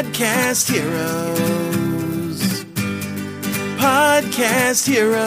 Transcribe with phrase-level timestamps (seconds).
[0.00, 2.40] Podcast Heroes.
[3.76, 5.20] Podcast Heroes.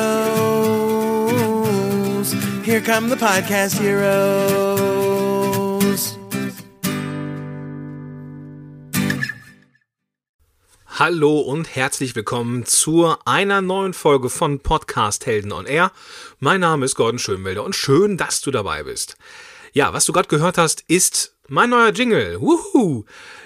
[2.66, 4.18] Here come the Podcast Heroes.
[10.88, 15.92] Hallo und herzlich willkommen zu einer neuen Folge von Podcast Helden on Air.
[16.40, 19.18] Mein Name ist Gordon Schönwelder und schön, dass du dabei bist.
[19.74, 22.42] Ja, was du gerade gehört hast, ist mein neuer Jingle.
[22.42, 23.06] Wuhu!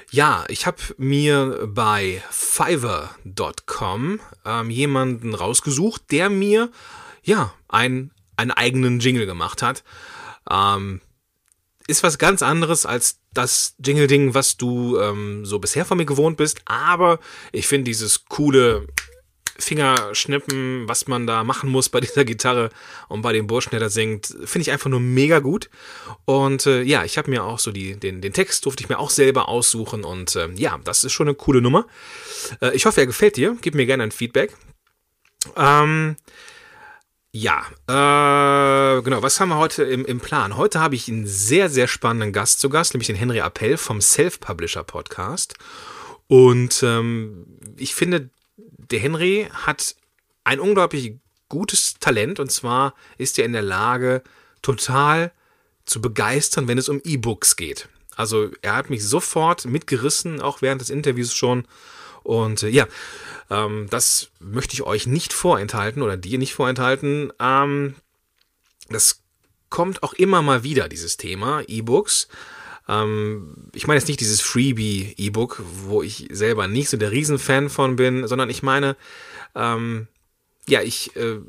[0.10, 6.72] Ja, ich habe mir bei Fiverr.com ähm, jemanden rausgesucht, der mir
[7.24, 9.84] ja ein, einen eigenen Jingle gemacht hat.
[10.50, 11.02] Ähm,
[11.88, 16.38] ist was ganz anderes als das Jingle-Ding, was du ähm, so bisher von mir gewohnt
[16.38, 16.62] bist.
[16.66, 17.20] Aber
[17.52, 18.88] ich finde dieses coole
[19.60, 22.70] Fingerschnippen, was man da machen muss bei dieser Gitarre
[23.08, 25.70] und bei dem Burschen, der da singt, finde ich einfach nur mega gut.
[26.26, 29.00] Und äh, ja, ich habe mir auch so die, den, den Text durfte ich mir
[29.00, 31.86] auch selber aussuchen und äh, ja, das ist schon eine coole Nummer.
[32.62, 33.58] Äh, ich hoffe, er gefällt dir.
[33.62, 34.56] Gib mir gerne ein Feedback.
[35.56, 36.16] Ähm,
[37.32, 40.58] ja, äh, genau, was haben wir heute im, im Plan?
[40.58, 44.02] Heute habe ich einen sehr, sehr spannenden Gast zu Gast, nämlich den Henry Appell vom
[44.02, 45.56] Self-Publisher Podcast.
[46.28, 47.46] Und ähm,
[47.78, 48.30] ich finde,
[48.92, 49.96] der Henry hat
[50.44, 51.16] ein unglaublich
[51.50, 54.24] gutes Talent und zwar ist er in der Lage,
[54.62, 55.32] total
[55.86, 57.88] zu begeistern, wenn es um E-Books geht.
[58.16, 61.66] Also er hat mich sofort mitgerissen, auch während des Interviews schon.
[62.24, 62.88] Und äh, ja,
[63.50, 67.32] ähm, das möchte ich euch nicht vorenthalten oder dir nicht vorenthalten.
[67.40, 67.96] Ähm,
[68.90, 69.22] das
[69.70, 72.28] kommt auch immer mal wieder, dieses Thema E-Books.
[72.88, 77.96] Ähm, ich meine jetzt nicht dieses Freebie-E-Book, wo ich selber nicht so der Riesenfan von
[77.96, 78.96] bin, sondern ich meine,
[79.56, 80.08] ähm,
[80.68, 81.40] ja, ich äh,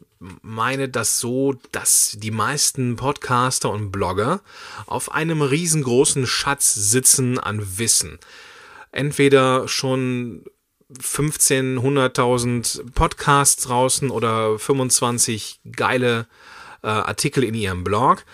[0.42, 4.41] meine das so, dass die meisten Podcaster und Blogger
[4.86, 8.19] auf einem riesengroßen Schatz sitzen an Wissen.
[8.91, 10.45] Entweder schon
[10.98, 16.27] 15, 100.000 Podcasts draußen oder 25 geile
[16.83, 18.24] äh, Artikel in ihrem Blog.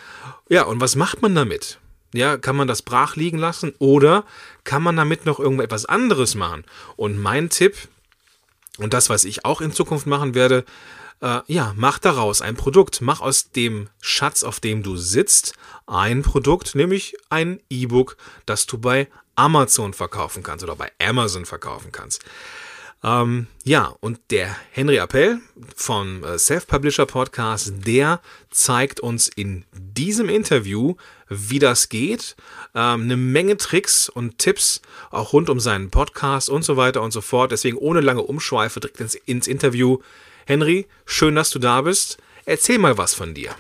[0.49, 1.79] Ja, und was macht man damit?
[2.15, 4.25] Ja, kann man das brach liegen lassen oder
[4.63, 6.65] kann man damit noch irgendetwas anderes machen?
[6.97, 7.77] Und mein Tipp
[8.79, 10.65] und das, was ich auch in Zukunft machen werde,
[11.21, 13.01] äh, ja, mach daraus ein Produkt.
[13.01, 15.55] Mach aus dem Schatz, auf dem du sitzt,
[15.87, 18.17] ein Produkt, nämlich ein E-Book,
[18.47, 22.25] das du bei Amazon verkaufen kannst oder bei Amazon verkaufen kannst.
[23.05, 25.39] Ähm, ja, und der Henry Appell
[25.77, 28.21] vom äh, Self-Publisher Podcast, der
[28.51, 30.95] zeigt uns in diesem Interview,
[31.29, 32.35] wie das geht.
[32.75, 37.11] Ähm, eine Menge Tricks und Tipps, auch rund um seinen Podcast und so weiter und
[37.11, 37.53] so fort.
[37.53, 39.99] Deswegen ohne lange Umschweife direkt ins, ins Interview.
[40.47, 42.17] Henry, schön, dass du da bist.
[42.47, 43.55] Erzähl mal was von dir.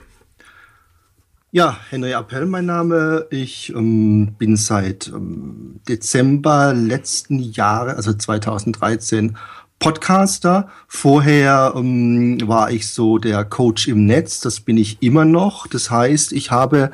[1.54, 3.28] Ja, Henry Appell mein Name.
[3.30, 9.36] Ich ähm, bin seit ähm, Dezember letzten Jahres, also 2013,
[9.78, 10.68] Podcaster.
[10.88, 15.68] Vorher ähm, war ich so der Coach im Netz, das bin ich immer noch.
[15.68, 16.90] Das heißt, ich habe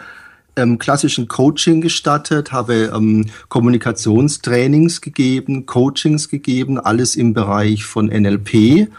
[0.56, 8.90] ähm, klassischen Coaching gestattet, habe ähm, Kommunikationstrainings gegeben, Coachings gegeben, alles im Bereich von NLP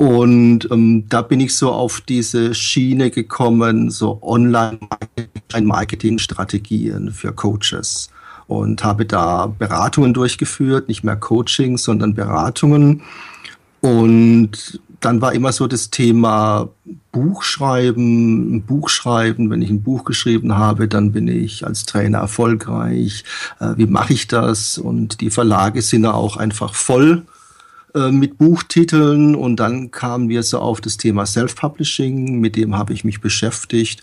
[0.00, 8.08] und ähm, da bin ich so auf diese Schiene gekommen, so Online-Marketing-Strategien für Coaches
[8.46, 13.02] und habe da Beratungen durchgeführt, nicht mehr Coaching, sondern Beratungen.
[13.82, 16.70] Und dann war immer so das Thema
[17.12, 19.50] Buchschreiben, ein Buch schreiben.
[19.50, 23.24] Wenn ich ein Buch geschrieben habe, dann bin ich als Trainer erfolgreich.
[23.60, 24.78] Äh, wie mache ich das?
[24.78, 27.26] Und die Verlage sind ja auch einfach voll
[27.94, 32.92] äh, mit Buchtiteln und dann kamen wir so auf das Thema Self-Publishing, mit dem habe
[32.92, 34.02] ich mich beschäftigt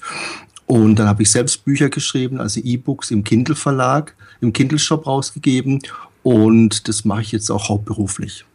[0.66, 5.08] und dann habe ich selbst Bücher geschrieben, also E-Books im Kindle Verlag, im Kindle Shop
[5.08, 5.82] rausgegeben
[6.24, 8.46] und das mache ich jetzt auch hauptberuflich.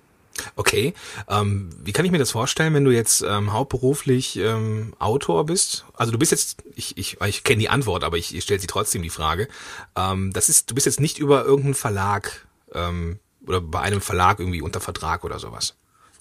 [0.56, 0.94] Okay,
[1.28, 5.84] ähm, wie kann ich mir das vorstellen, wenn du jetzt ähm, hauptberuflich ähm, Autor bist?
[5.94, 8.66] Also du bist jetzt, ich, ich, ich kenne die Antwort, aber ich, ich stelle sie
[8.66, 9.48] trotzdem die Frage.
[9.96, 14.40] Ähm, das ist, du bist jetzt nicht über irgendeinen Verlag ähm, oder bei einem Verlag
[14.40, 15.74] irgendwie unter Vertrag oder sowas?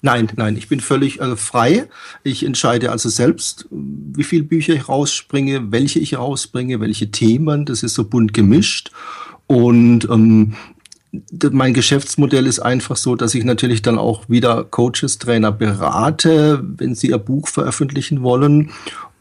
[0.04, 1.88] Nein, nein, ich bin völlig äh, frei.
[2.24, 7.64] Ich entscheide also selbst, wie viele Bücher ich rausbringe, welche ich rausbringe, welche Themen.
[7.66, 8.90] Das ist so bunt gemischt.
[9.46, 10.54] Und ähm,
[11.52, 16.94] mein Geschäftsmodell ist einfach so, dass ich natürlich dann auch wieder Coaches, Trainer berate, wenn
[16.94, 18.70] sie ihr Buch veröffentlichen wollen.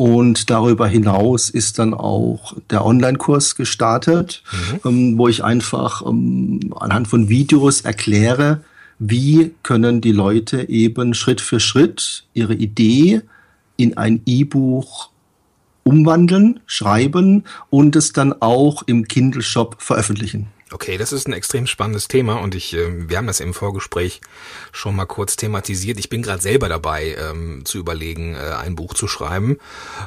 [0.01, 4.79] Und darüber hinaus ist dann auch der Online-Kurs gestartet, mhm.
[4.83, 8.63] ähm, wo ich einfach ähm, anhand von Videos erkläre,
[8.97, 13.21] wie können die Leute eben Schritt für Schritt ihre Idee
[13.77, 15.11] in ein E-Buch
[15.83, 20.47] umwandeln, schreiben und es dann auch im Kindle Shop veröffentlichen.
[20.73, 24.21] Okay, das ist ein extrem spannendes Thema und ich, äh, wir haben das im Vorgespräch
[24.71, 25.99] schon mal kurz thematisiert.
[25.99, 29.57] Ich bin gerade selber dabei, ähm, zu überlegen, äh, ein Buch zu schreiben.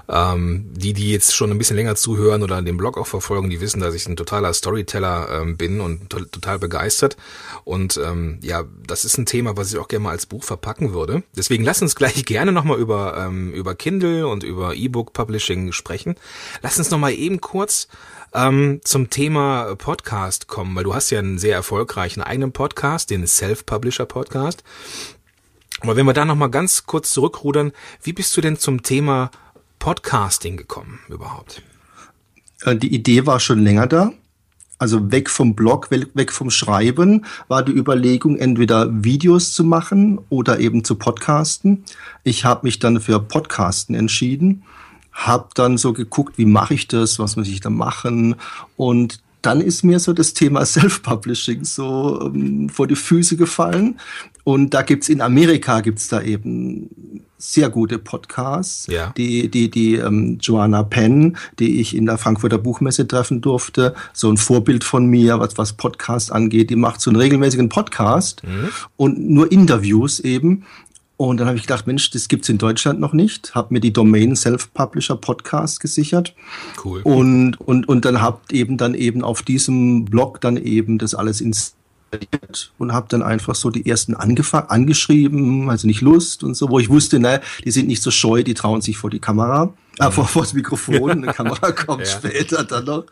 [0.09, 3.61] Ähm, die, die jetzt schon ein bisschen länger zuhören oder den Blog auch verfolgen, die
[3.61, 7.19] wissen, dass ich ein totaler Storyteller ähm, bin und to total begeistert.
[7.65, 10.95] Und ähm, ja, das ist ein Thema, was ich auch gerne mal als Buch verpacken
[10.95, 11.25] würde.
[11.37, 16.15] Deswegen lass uns gleich gerne nochmal über, ähm, über Kindle und über E-Book Publishing sprechen.
[16.63, 17.89] Lass uns nochmal eben kurz
[18.35, 23.27] ähm, zum Thema Podcast kommen, weil du hast ja einen sehr erfolgreichen eigenen Podcast, den
[23.27, 24.65] Self-Publisher Podcast.
[25.81, 27.73] Aber wenn wir da nochmal ganz kurz zurückrudern,
[28.03, 29.31] wie bist du denn zum Thema
[29.79, 31.63] Podcasting gekommen überhaupt?
[32.63, 34.13] Äh, die Idee war schon länger da.
[34.77, 40.59] Also weg vom Blog, weg vom Schreiben war die Überlegung, entweder Videos zu machen oder
[40.59, 41.85] eben zu podcasten.
[42.25, 44.65] Ich habe mich dann für Podcasten entschieden
[45.15, 48.37] habe dann so geguckt, wie mache ich das, was muss ich da machen
[48.77, 53.99] und dann ist mir so das Thema Self-Publishing so ähm, vor die Füße gefallen.
[54.43, 58.87] Und da gibt's in Amerika gibt's da eben sehr gute Podcasts.
[58.89, 59.13] Ja.
[59.17, 64.31] Die, die, die ähm, Joanna Penn, die ich in der Frankfurter Buchmesse treffen durfte, so
[64.31, 68.71] ein Vorbild von mir, was, was Podcast angeht, die macht so einen regelmäßigen Podcast mhm.
[68.97, 70.65] und nur Interviews eben.
[71.17, 73.55] Und dann habe ich gedacht, Mensch, das gibt's in Deutschland noch nicht.
[73.55, 76.35] Habe mir die Domain Self-Publisher Podcast gesichert.
[76.85, 77.03] Cool.
[77.03, 81.41] Und, und, und dann habt eben dann eben auf diesem Blog dann eben das alles
[81.41, 81.77] ins
[82.79, 86.79] und habe dann einfach so die ersten angefangen, angeschrieben, also nicht Lust und so, wo
[86.79, 90.11] ich wusste, ne, die sind nicht so scheu, die trauen sich vor die Kamera, äh,
[90.11, 92.13] vor, vor das Mikrofon, eine Kamera kommt ja.
[92.13, 93.07] später dann noch.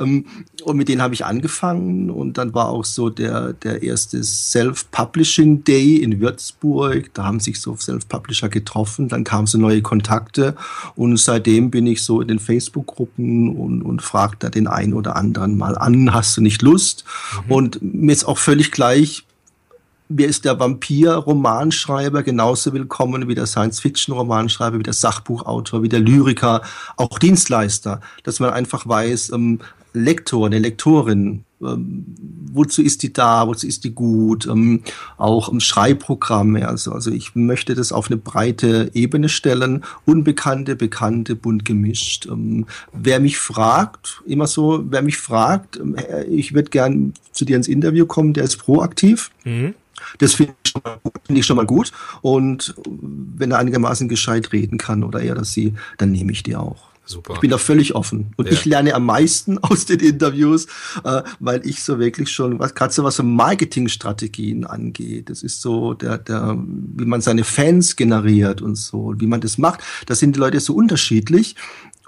[0.00, 0.26] Ähm,
[0.64, 5.64] und mit denen habe ich angefangen und dann war auch so der, der erste Self-Publishing
[5.64, 10.56] Day in Würzburg, da haben sich so Self-Publisher getroffen, dann kamen so neue Kontakte
[10.94, 15.16] und seitdem bin ich so in den Facebook-Gruppen und, und frage da den einen oder
[15.16, 17.04] anderen mal an, hast du nicht Lust?
[17.46, 17.52] Mhm.
[17.52, 19.25] Und mir ist auch völlig gleich,
[20.08, 26.62] mir ist der Vampir-Romanschreiber genauso willkommen wie der Science-Fiction-Romanschreiber, wie der Sachbuchautor, wie der Lyriker,
[26.96, 29.60] auch Dienstleister, dass man einfach weiß, ähm,
[29.92, 32.04] Lektor, eine Lektorin, ähm,
[32.52, 34.82] wozu ist die da, wozu ist die gut, ähm,
[35.16, 36.68] auch im Schreibprogramme.
[36.68, 42.26] Also, also ich möchte das auf eine breite Ebene stellen, Unbekannte, Bekannte, bunt gemischt.
[42.26, 45.96] Ähm, wer mich fragt, immer so, wer mich fragt, ähm,
[46.28, 49.30] ich würde gern zu dir ins Interview kommen, der ist proaktiv.
[49.44, 49.74] Mhm.
[50.18, 50.72] Das finde ich,
[51.26, 51.92] find ich, schon mal gut.
[52.22, 56.56] Und wenn er einigermaßen gescheit reden kann oder er oder sie, dann nehme ich die
[56.56, 56.96] auch.
[57.08, 57.34] Super.
[57.34, 58.32] Ich bin da völlig offen.
[58.36, 58.52] Und ja.
[58.52, 60.66] ich lerne am meisten aus den Interviews,
[61.04, 65.30] äh, weil ich so wirklich schon, was gerade so was so Marketingstrategien angeht.
[65.30, 69.56] Das ist so der, der, wie man seine Fans generiert und so, wie man das
[69.56, 69.80] macht.
[70.06, 71.54] Da sind die Leute so unterschiedlich.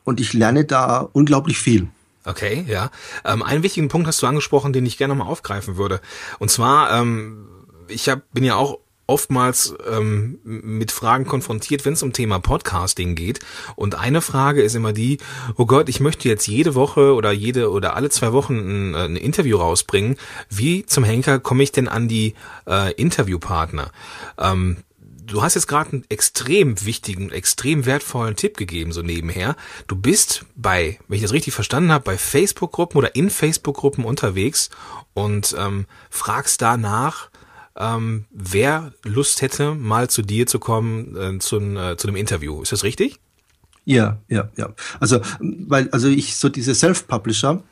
[0.02, 1.88] Und ich lerne da unglaublich viel.
[2.24, 2.90] Okay, ja.
[3.24, 6.00] Ähm, einen wichtigen Punkt hast du angesprochen, den ich gerne nochmal aufgreifen würde.
[6.38, 7.46] Und zwar, ähm,
[7.88, 13.14] ich hab, bin ja auch oftmals ähm, mit Fragen konfrontiert, wenn es um Thema Podcasting
[13.14, 13.40] geht.
[13.74, 15.18] Und eine Frage ist immer die,
[15.56, 19.16] oh Gott, ich möchte jetzt jede Woche oder jede oder alle zwei Wochen ein, ein
[19.16, 20.16] Interview rausbringen.
[20.50, 22.34] Wie zum Henker komme ich denn an die
[22.68, 23.92] äh, Interviewpartner?
[24.36, 24.76] Ähm,
[25.24, 29.56] du hast jetzt gerade einen extrem wichtigen, extrem wertvollen Tipp gegeben, so nebenher.
[29.86, 34.68] Du bist bei, wenn ich das richtig verstanden habe, bei Facebook-Gruppen oder in Facebook-Gruppen unterwegs
[35.14, 37.30] und ähm, fragst danach,
[37.78, 42.62] ähm, wer Lust hätte, mal zu dir zu kommen äh, zu, äh, zu einem Interview.
[42.62, 43.18] Ist das richtig?
[43.84, 44.74] Ja, ja, ja.
[45.00, 47.62] Also, weil, also ich, so diese Self-Publisher,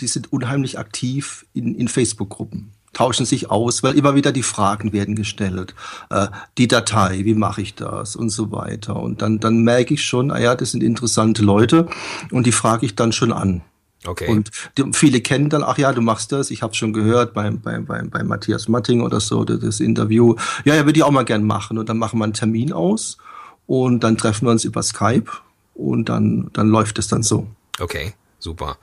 [0.00, 4.92] die sind unheimlich aktiv in, in Facebook-Gruppen tauschen sich aus, weil immer wieder die Fragen
[4.92, 5.74] werden gestellt.
[6.10, 6.26] Äh,
[6.58, 8.96] die Datei, wie mache ich das und so weiter.
[8.96, 11.88] Und dann, dann merke ich schon, ah ja, das sind interessante Leute
[12.30, 13.62] und die frage ich dann schon an.
[14.06, 14.28] Okay.
[14.28, 17.60] Und die, viele kennen dann, ach ja, du machst das, ich habe schon gehört beim,
[17.60, 20.36] beim, beim, beim Matthias Matting oder so, das, Interview.
[20.64, 21.76] Ja, ja, würde ich auch mal gern machen.
[21.76, 23.18] Und dann machen wir einen Termin aus
[23.66, 25.30] und dann treffen wir uns über Skype
[25.74, 27.46] und dann, dann läuft es dann so.
[27.78, 28.78] Okay, super.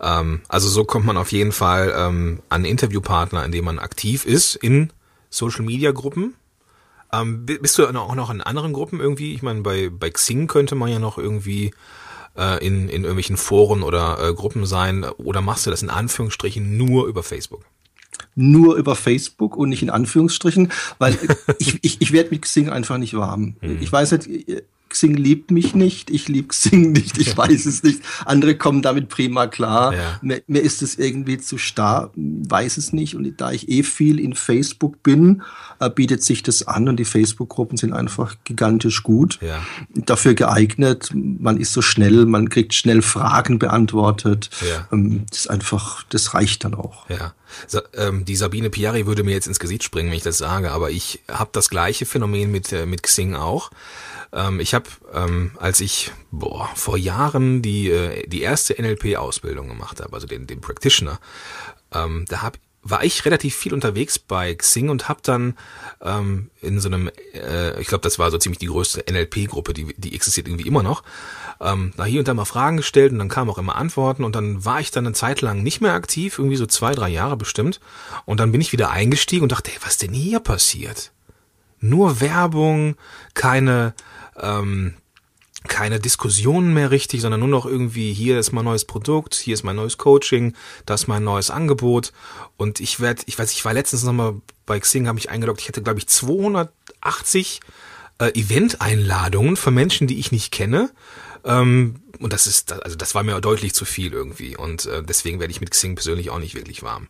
[0.00, 4.24] Ähm, also so kommt man auf jeden Fall ähm, an Interviewpartner, in dem man aktiv
[4.24, 4.90] ist in
[5.28, 6.34] Social Media Gruppen.
[7.12, 9.34] Ähm, bist du auch noch in anderen Gruppen irgendwie?
[9.34, 11.72] Ich meine, bei, bei Xing könnte man ja noch irgendwie
[12.36, 15.04] äh, in, in irgendwelchen Foren oder äh, Gruppen sein?
[15.04, 17.64] Oder machst du das in Anführungsstrichen nur über Facebook?
[18.34, 21.18] Nur über Facebook und nicht in Anführungsstrichen, weil
[21.58, 23.56] ich, ich, ich werde mit Xing einfach nicht warm.
[23.60, 23.78] Mhm.
[23.80, 28.00] Ich weiß nicht, Xing liebt mich nicht, ich liebe Xing nicht, ich weiß es nicht.
[28.24, 29.94] Andere kommen damit prima klar.
[29.94, 30.18] Ja.
[30.22, 33.16] Mir, mir ist es irgendwie zu starr, weiß es nicht.
[33.16, 35.42] Und da ich eh viel in Facebook bin,
[35.80, 39.38] äh, bietet sich das an und die Facebook-Gruppen sind einfach gigantisch gut.
[39.40, 39.62] Ja.
[39.94, 44.50] Dafür geeignet, man ist so schnell, man kriegt schnell Fragen beantwortet.
[44.60, 44.88] Ja.
[44.92, 47.08] Ähm, das ist einfach, das reicht dann auch.
[47.08, 47.34] Ja.
[47.66, 50.72] Sa ähm, die Sabine Piari würde mir jetzt ins Gesicht springen, wenn ich das sage,
[50.72, 53.70] aber ich habe das gleiche Phänomen mit, äh, mit Xing auch.
[54.32, 60.00] Ähm, ich habe, ähm, als ich boah, vor Jahren die, äh, die erste NLP-Ausbildung gemacht
[60.00, 61.18] habe, also den, den Practitioner,
[61.92, 65.56] ähm, da hab, war ich relativ viel unterwegs bei Xing und habe dann
[66.00, 69.94] ähm, in so einem, äh, ich glaube, das war so ziemlich die größte NLP-Gruppe, die,
[69.96, 71.04] die existiert irgendwie immer noch,
[71.60, 74.34] ähm, da hier und da mal Fragen gestellt und dann kamen auch immer Antworten und
[74.34, 77.36] dann war ich dann eine Zeit lang nicht mehr aktiv, irgendwie so zwei, drei Jahre
[77.36, 77.80] bestimmt.
[78.24, 81.12] Und dann bin ich wieder eingestiegen und dachte, hey, was denn hier passiert?
[81.80, 82.96] Nur Werbung,
[83.34, 83.94] keine,
[84.40, 84.94] ähm,
[85.68, 89.62] keine Diskussionen mehr richtig, sondern nur noch irgendwie, hier ist mein neues Produkt, hier ist
[89.62, 90.54] mein neues Coaching,
[90.86, 92.12] das ist mein neues Angebot.
[92.56, 94.34] Und ich werde, ich weiß, ich war letztens nochmal
[94.66, 97.60] bei Xing, habe ich eingeloggt, ich hatte, glaube ich, 280
[98.18, 100.90] äh, Event-Einladungen von Menschen, die ich nicht kenne.
[101.44, 104.56] Ähm, und das ist, also das war mir deutlich zu viel irgendwie.
[104.56, 107.08] Und äh, deswegen werde ich mit Xing persönlich auch nicht wirklich warm.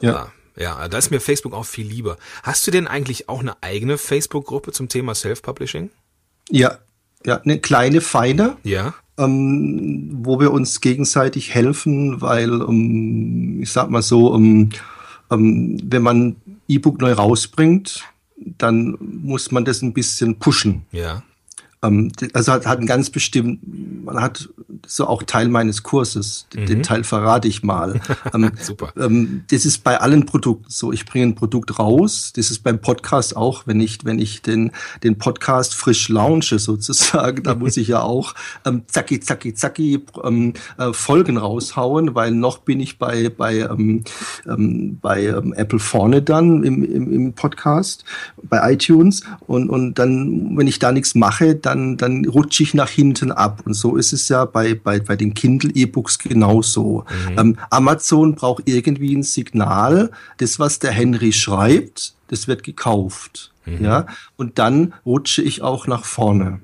[0.00, 0.24] Ja.
[0.56, 2.16] Äh, ja, da ist mir Facebook auch viel lieber.
[2.42, 5.90] Hast du denn eigentlich auch eine eigene Facebook-Gruppe zum Thema Self-Publishing?
[6.50, 6.78] Ja,
[7.24, 8.56] ja, eine kleine, feine.
[8.62, 8.94] Ja.
[9.18, 14.70] ähm, wo wir uns gegenseitig helfen, weil, ähm, ich sag mal so, ähm,
[15.30, 16.36] ähm, wenn man
[16.68, 18.04] E-Book neu rausbringt,
[18.36, 20.82] dann muss man das ein bisschen pushen.
[20.92, 21.22] Ja.
[21.82, 23.60] Ähm, also hat, hat einen ganz bestimmt,
[24.04, 24.48] man hat
[24.86, 28.00] so auch Teil meines Kurses, D- den Teil verrate ich mal.
[28.34, 28.92] ähm, Super.
[28.96, 30.92] ähm, das ist bei allen Produkten so.
[30.92, 32.32] Ich bringe ein Produkt raus.
[32.34, 37.42] Das ist beim Podcast auch, wenn ich, wenn ich den, den Podcast frisch launche sozusagen,
[37.42, 42.58] da muss ich ja auch ähm, zacki, zacki, zacki ähm, äh, Folgen raushauen, weil noch
[42.58, 44.04] bin ich bei, bei, ähm,
[44.48, 48.04] ähm, bei Apple vorne dann im, im, im Podcast,
[48.42, 49.22] bei iTunes.
[49.46, 53.62] Und, und dann, wenn ich da nichts mache, dann, dann rutsche ich nach hinten ab.
[53.64, 57.04] Und so ist es ja bei, bei, bei den Kindle-E-Books genauso.
[57.36, 60.10] Ähm, Amazon braucht irgendwie ein Signal.
[60.38, 63.52] Das, was der Henry schreibt, das wird gekauft.
[63.80, 64.06] Ja,
[64.36, 66.60] und dann rutsche ich auch nach vorne.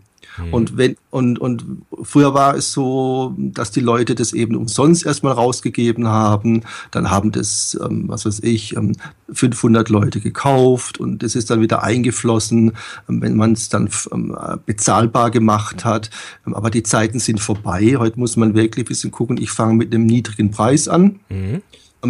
[0.51, 1.65] Und wenn, und, und
[2.03, 6.63] früher war es so, dass die Leute das eben umsonst erstmal rausgegeben haben.
[6.91, 8.93] Dann haben das, ähm, was weiß ich, ähm,
[9.33, 12.73] 500 Leute gekauft und das ist dann wieder eingeflossen,
[13.09, 16.11] ähm, wenn man es dann ähm, bezahlbar gemacht hat.
[16.47, 17.97] Ähm, aber die Zeiten sind vorbei.
[17.99, 19.37] Heute muss man wirklich ein bisschen gucken.
[19.37, 21.21] Ich fange mit einem niedrigen Preis an.
[21.31, 21.63] Ähm,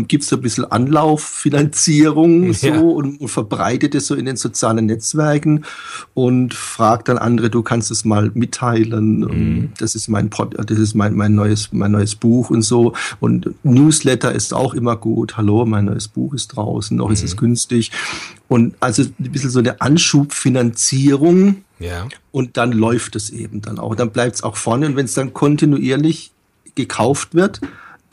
[0.09, 2.81] Gibt es so ein bisschen Anlauffinanzierung so Ja.
[2.81, 5.65] und, und verbreitet es so in den sozialen Netzwerken
[6.15, 9.23] und fragt dann andere, du kannst es mal mitteilen.
[9.23, 12.95] ähm, Das ist mein Pod, das ist mein, mein neues, mein neues Buch und so.
[13.21, 15.37] Und Newsletter ist auch immer gut.
[15.37, 17.91] Hallo, mein neues Buch ist draußen, noch ist es günstig.
[18.49, 22.07] Und also ein bisschen so eine Anschubfinanzierung Ja.
[22.31, 23.95] und dann läuft es eben dann auch.
[23.95, 26.33] Dann bleibt es auch vorne und wenn es dann kontinuierlich
[26.75, 27.61] gekauft wird,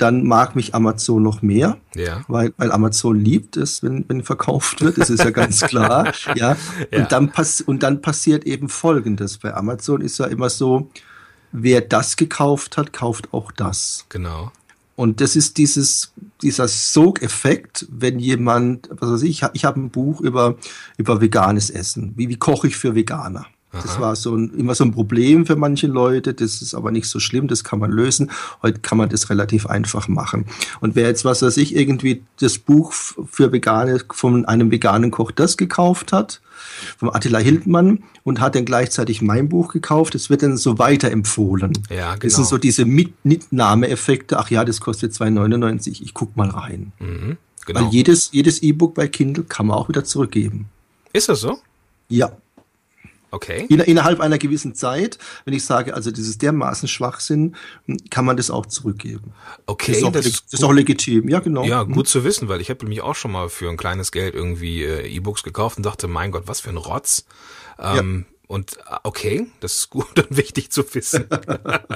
[0.01, 2.23] dann mag mich Amazon noch mehr, Ja.
[2.27, 6.13] weil, weil Amazon liebt es, wenn, wenn verkauft wird, das ist ja ganz klar.
[6.35, 6.55] ja.
[6.91, 7.01] Ja.
[7.01, 9.37] Und, dann pass und dann passiert eben Folgendes.
[9.37, 10.89] Bei Amazon ist ja immer so,
[11.51, 14.05] wer das gekauft hat, kauft auch das.
[14.09, 14.51] Genau.
[14.95, 20.19] Und das ist dieses, dieser Sogeffekt, wenn jemand, was weiß ich, ich habe ein Buch
[20.21, 20.57] über,
[20.97, 22.13] über veganes Essen.
[22.17, 23.45] Wie, wie koche ich für Veganer?
[23.71, 26.33] Das war so ein, immer so ein Problem für manche Leute.
[26.33, 28.31] Das ist aber nicht so schlimm, das kann man lösen.
[28.63, 30.45] Heute kann man das relativ einfach machen.
[30.79, 35.31] Und wer jetzt, was weiß ich, irgendwie das Buch für Vegane von einem veganen Koch
[35.31, 36.41] das gekauft hat,
[36.97, 41.73] vom Attila Hildmann, und hat dann gleichzeitig mein Buch gekauft, das wird dann so weiterempfohlen.
[41.89, 42.35] Ja, Das genau.
[42.35, 44.39] sind so diese Mit Mitnahmeeffekte.
[44.39, 46.01] Ach ja, das kostet 2,99.
[46.01, 46.91] Ich guck mal rein.
[46.99, 47.37] Mhm.
[47.67, 47.89] Weil Genau.
[47.91, 50.65] jedes, jedes E-Book bei Kindle kann man auch wieder zurückgeben.
[51.13, 51.59] Ist das so?
[52.07, 52.31] Ja.
[53.31, 53.65] Okay.
[53.69, 57.55] In, innerhalb einer gewissen Zeit, wenn ich sage, also ist dermaßen Schwachsinn,
[58.09, 59.33] kann man das auch zurückgeben.
[59.65, 61.29] Okay, Das ist auch, das ist das ist auch legitim.
[61.29, 61.63] Ja, genau.
[61.63, 64.33] Ja, gut zu wissen, weil ich habe nämlich auch schon mal für ein kleines Geld
[64.35, 67.25] irgendwie äh, E-Books gekauft und dachte, mein Gott, was für ein Rotz.
[67.79, 71.25] Ähm, Und äh, okay, das ist gut und wichtig zu wissen.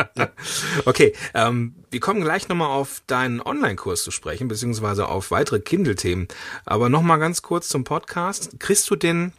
[0.86, 6.28] okay, ähm, wir kommen gleich nochmal auf deinen Online-Kurs zu sprechen, beziehungsweise auf weitere Kindle-Themen.
[6.66, 8.52] Aber nochmal ganz kurz zum Podcast.
[8.60, 9.34] Kriegst du denn,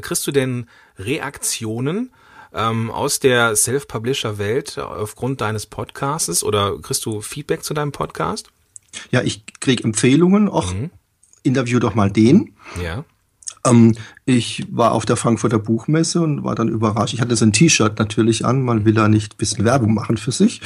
[0.00, 0.66] kriegst du denn
[0.98, 2.12] Reaktionen
[2.54, 8.50] ähm, aus der Self-Publisher-Welt aufgrund deines Podcasts oder kriegst du Feedback zu deinem Podcast?
[9.10, 10.90] Ja, ich kriege Empfehlungen, auch Mhm.
[11.42, 12.54] interview doch mal den.
[12.82, 13.04] Ja.
[13.66, 17.12] Ähm, ich war auf der Frankfurter Buchmesse und war dann überrascht.
[17.12, 20.16] Ich hatte so ein T-Shirt natürlich an, man will da nicht ein bisschen Werbung machen
[20.16, 20.60] für sich.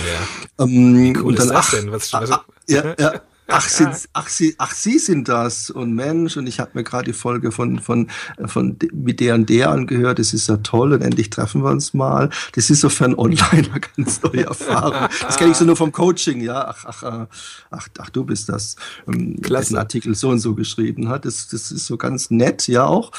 [0.59, 0.65] Ja.
[0.65, 1.91] Ähm, cool und dann, ist das ach, denn?
[1.93, 3.21] Was, was, ah, ja, ja,
[3.53, 7.05] Ach, sind, ach, Sie, ach, Sie sind das und Mensch und ich habe mir gerade
[7.05, 8.09] die Folge von von
[8.47, 10.19] von mit der und der angehört.
[10.19, 12.31] Das ist ja toll und endlich treffen wir uns mal.
[12.55, 15.09] Das ist so für einen Onliner ganz neue Erfahrung.
[15.21, 16.67] Das kenne ich so nur vom Coaching, ja.
[16.69, 17.27] Ach, ach, ach,
[17.71, 18.77] ach, ach du bist das.
[19.07, 19.79] Ähm, Klasse.
[19.79, 21.25] Artikel so und so geschrieben hat.
[21.25, 23.11] Das, das ist so ganz nett, ja auch.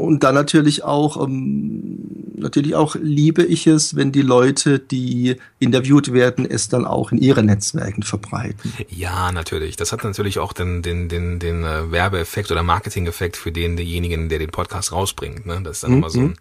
[0.00, 1.98] Und dann natürlich auch, ähm,
[2.36, 7.18] natürlich auch liebe ich es, wenn die Leute, die interviewt werden, es dann auch in
[7.18, 8.72] ihren Netzwerken verbreiten.
[8.90, 9.74] Ja, natürlich.
[9.74, 14.28] Das hat natürlich auch den, den, den, den äh, Werbeeffekt oder Marketing-Effekt für den, denjenigen,
[14.28, 15.46] der den Podcast rausbringt.
[15.46, 15.60] Ne?
[15.64, 15.96] Das ist dann mhm.
[15.96, 16.36] immer so ein,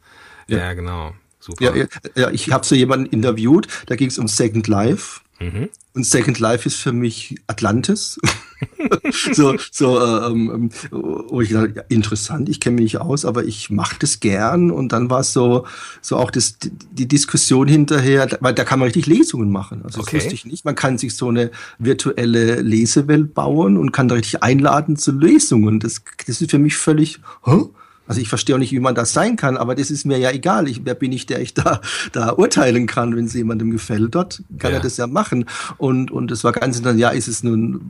[0.47, 1.15] ja, ja genau.
[1.39, 1.75] Super.
[1.75, 5.21] Ja, ja, ja ich habe so jemanden interviewt, da ging es um Second Life.
[5.39, 5.69] Mhm.
[5.95, 8.19] Und Second Life ist für mich Atlantis.
[9.33, 13.43] so, so, äh, ähm, wo ich dachte, ja, interessant, ich kenne mich nicht aus, aber
[13.43, 14.71] ich mache das gern.
[14.71, 15.65] Und dann war es so,
[16.01, 19.81] so auch das, die Diskussion hinterher, weil da kann man richtig Lesungen machen.
[19.83, 20.17] Also okay.
[20.17, 20.65] das wusste ich nicht.
[20.65, 25.79] Man kann sich so eine virtuelle Lesewelt bauen und kann da richtig einladen zu Lesungen.
[25.79, 27.71] Das, das ist für mich völlig, huh?
[28.07, 30.31] Also ich verstehe auch nicht, wie man das sein kann, aber das ist mir ja
[30.31, 30.69] egal.
[30.69, 31.81] Ich, wer bin ich, der ich da,
[32.13, 34.77] da urteilen kann, wenn es jemandem gefällt dort, kann ja.
[34.77, 35.45] er das ja machen.
[35.77, 37.81] Und, und es war ganz interessant, ja, ist es nun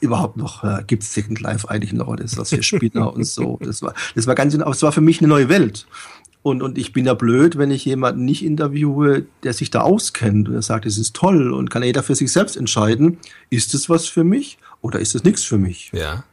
[0.00, 3.24] überhaupt noch, äh, gibt es Second Life eigentlich noch, oder ist das für Spinner und
[3.24, 3.58] so.
[3.62, 5.86] Das war, das war ganz, aber es war für mich eine neue Welt.
[6.42, 10.48] Und, und ich bin ja blöd, wenn ich jemanden nicht interviewe, der sich da auskennt
[10.48, 13.18] und er sagt, es ist toll und kann jeder für sich selbst entscheiden,
[13.50, 15.90] ist es was für mich oder ist es nichts für mich?
[15.92, 16.24] Ja.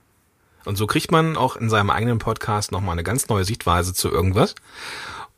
[0.64, 4.10] Und so kriegt man auch in seinem eigenen Podcast nochmal eine ganz neue Sichtweise zu
[4.10, 4.56] irgendwas.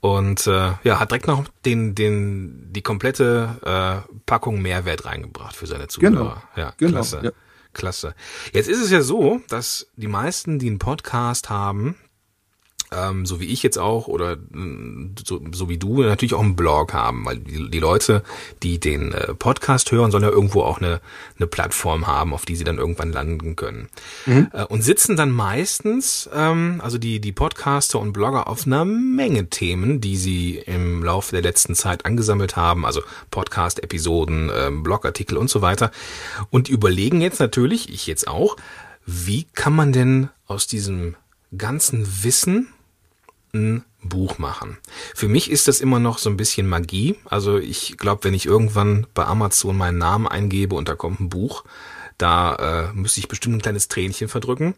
[0.01, 5.67] Und äh, ja, hat direkt noch den, den, die komplette äh, Packung Mehrwert reingebracht für
[5.67, 6.11] seine Zuhörer.
[6.11, 6.35] Genau.
[6.55, 6.91] Ja, genau.
[6.91, 7.19] klasse.
[7.23, 7.31] Ja.
[7.73, 8.15] Klasse.
[8.53, 11.95] Jetzt ist es ja so, dass die meisten, die einen Podcast haben,
[12.91, 16.55] ähm, so wie ich jetzt auch oder mm, so, so wie du natürlich auch einen
[16.55, 18.23] Blog haben, weil die, die Leute,
[18.63, 20.99] die den äh, Podcast hören, sollen ja irgendwo auch eine,
[21.37, 23.89] eine Plattform haben, auf die sie dann irgendwann landen können.
[24.25, 24.49] Mhm.
[24.53, 29.49] Äh, und sitzen dann meistens, ähm, also die, die Podcaster und Blogger auf einer Menge
[29.49, 35.49] Themen, die sie im Laufe der letzten Zeit angesammelt haben, also Podcast-Episoden, äh, Blogartikel und
[35.49, 35.91] so weiter.
[36.49, 38.55] Und überlegen jetzt natürlich, ich jetzt auch,
[39.05, 41.15] wie kann man denn aus diesem
[41.57, 42.67] ganzen Wissen
[43.53, 44.77] ein Buch machen.
[45.15, 47.15] Für mich ist das immer noch so ein bisschen Magie.
[47.25, 51.29] Also ich glaube, wenn ich irgendwann bei Amazon meinen Namen eingebe und da kommt ein
[51.29, 51.63] Buch,
[52.17, 54.75] da äh, müsste ich bestimmt ein kleines Tränchen verdrücken.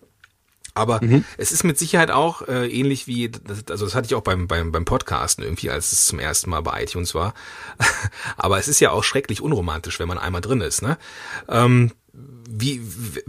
[0.73, 1.25] Aber mhm.
[1.37, 4.47] es ist mit Sicherheit auch äh, ähnlich wie, das, also das hatte ich auch beim,
[4.47, 7.33] beim, beim Podcasten irgendwie, als es zum ersten Mal bei iTunes war.
[8.37, 10.81] Aber es ist ja auch schrecklich unromantisch, wenn man einmal drin ist.
[10.81, 10.97] Ne?
[11.49, 12.81] Ähm, wie,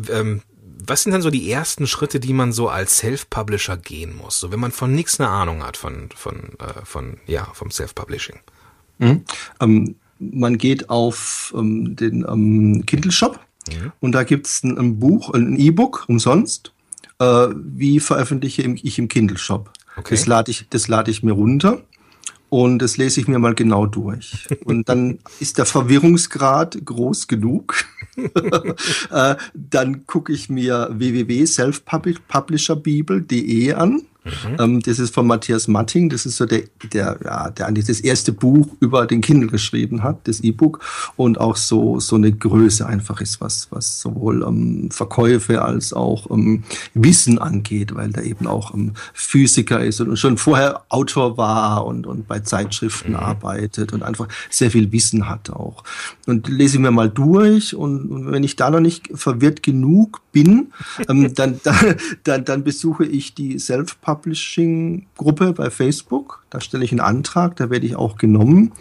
[0.09, 0.43] ähm,
[0.87, 4.41] was sind dann so die ersten Schritte, die man so als Self-Publisher gehen muss?
[4.41, 8.41] So, wenn man von nichts eine Ahnung hat von, von, äh, von ja, vom Self-Publishing.
[8.99, 9.25] Mhm.
[9.61, 13.93] Ähm, man geht auf ähm, den ähm, Kindle Shop mhm.
[14.01, 16.73] und da gibt es ein, ein, Buch, ein E-Book umsonst.
[17.19, 19.71] Äh, wie veröffentliche ich im Kindle Shop?
[19.97, 20.15] Okay.
[20.15, 21.83] Das lade ich, das lade ich mir runter
[22.53, 24.47] und das lese ich mir mal genau durch.
[24.67, 27.87] Und dann ist der Verwirrungsgrad groß genug.
[29.11, 34.57] Äh, dann gucke ich mir www.selfpublisherbibel.de an Mhm.
[34.59, 36.09] Ähm, das ist von Matthias Matting.
[36.09, 40.03] Das ist so der, der, ja, der eigentlich das erste Buch über den Kindle geschrieben
[40.03, 40.81] hat, das E-Book.
[41.17, 46.31] Und auch so, so eine Größe einfach ist, was, was sowohl ähm, Verkäufe als auch
[46.31, 51.87] ähm, Wissen angeht, weil der eben auch ähm, Physiker ist und schon vorher Autor war
[51.87, 53.17] und, und bei Zeitschriften mhm.
[53.17, 55.85] arbeitet und einfach sehr viel Wissen hat auch.
[56.27, 60.22] Und lese ich mir mal durch und, und wenn ich da noch nicht verwirrt genug
[60.33, 60.73] bin,
[61.09, 61.61] ähm, dann,
[62.25, 66.45] dann, dann, besuche ich die Self-Publishing-Gruppe bei Facebook.
[66.51, 68.73] Da stelle ich einen Antrag, da werde ich auch genommen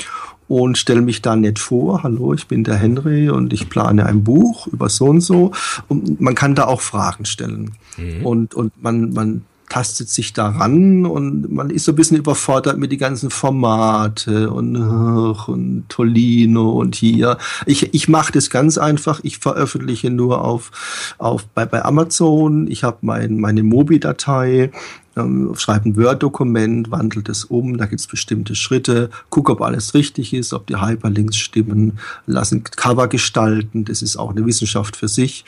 [0.48, 2.04] und stelle mich da nett vor.
[2.04, 5.52] Hallo, ich bin der Henry und ich plane ein Buch über so und so.
[5.88, 7.72] Und man kann da auch Fragen stellen.
[7.98, 8.26] Mhm.
[8.26, 12.92] Und, und man, man tastet sich daran und man ist so ein bisschen überfordert mit
[12.92, 17.38] die ganzen Formate und, und Tolino und hier.
[17.66, 19.22] Ich, ich mache das ganz einfach.
[19.24, 22.68] Ich veröffentliche nur auf, auf bei, bei Amazon.
[22.68, 24.72] Ich habe mein, meine Mobi-Datei
[25.18, 29.94] ähm, schreibe ein Word-Dokument, wandelt es um, da gibt es bestimmte Schritte, gucke, ob alles
[29.94, 35.08] richtig ist, ob die Hyperlinks stimmen, lassen Cover gestalten, das ist auch eine Wissenschaft für
[35.08, 35.44] sich,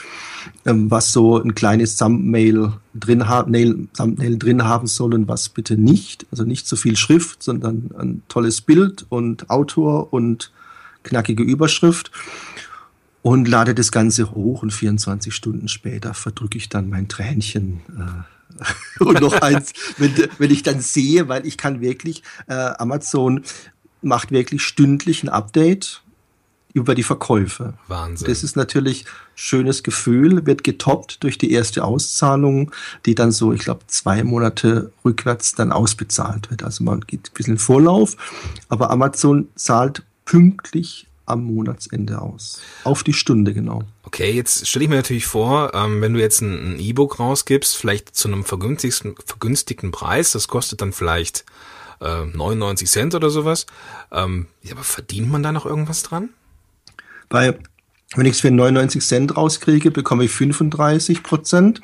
[0.66, 5.78] ähm, was so ein kleines Thumbnail drin, ha Thumbnail drin haben soll und was bitte
[5.78, 6.26] nicht.
[6.32, 10.52] Also nicht zu viel Schrift, sondern ein tolles Bild und Autor und
[11.04, 12.12] knackige Überschrift
[13.22, 17.82] und lade das Ganze hoch und 24 Stunden später verdrücke ich dann mein Tränchen.
[17.98, 18.33] Äh,
[19.00, 23.44] und noch eins, wenn, wenn ich dann sehe, weil ich kann wirklich, äh, Amazon
[24.02, 26.04] macht wirklich stündlich ein Update
[26.74, 27.76] über die Verkäufe.
[27.88, 28.28] Wahnsinn.
[28.28, 32.72] Das ist natürlich schönes Gefühl, wird getoppt durch die erste Auszahlung,
[33.06, 36.64] die dann so, ich glaube, zwei Monate rückwärts dann ausbezahlt wird.
[36.64, 38.18] Also man geht ein bisschen Vorlauf,
[38.70, 42.62] aber Amazon zahlt pünktlich am Monatsende aus.
[42.84, 43.84] Auf die Stunde genau.
[44.04, 47.76] Okay, jetzt stelle ich mir natürlich vor, ähm, wenn du jetzt ein ein E-Book rausgibst,
[47.76, 51.46] vielleicht zu einem vergünstigten, vergünstigten Preis, das kostet dann vielleicht
[52.02, 53.66] äh, 99 Cent oder sowas.
[54.12, 56.30] Ähm, ja, aber verdient man da noch irgendwas dran?
[57.30, 57.60] Weil
[58.16, 61.82] wenn ich es für 99 Cent rauskriege, bekomme ich 35 Prozent.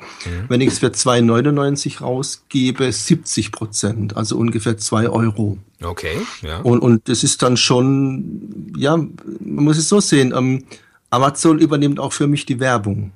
[0.48, 5.58] Wenn ich es für 2,99 rausgebe, 70 Prozent, also ungefähr 2 Euro.
[5.82, 6.58] Okay, ja.
[6.60, 10.64] Und, und das ist dann schon, ja, man muss es so sehen, ähm,
[11.10, 13.12] Amazon übernimmt auch für mich die Werbung.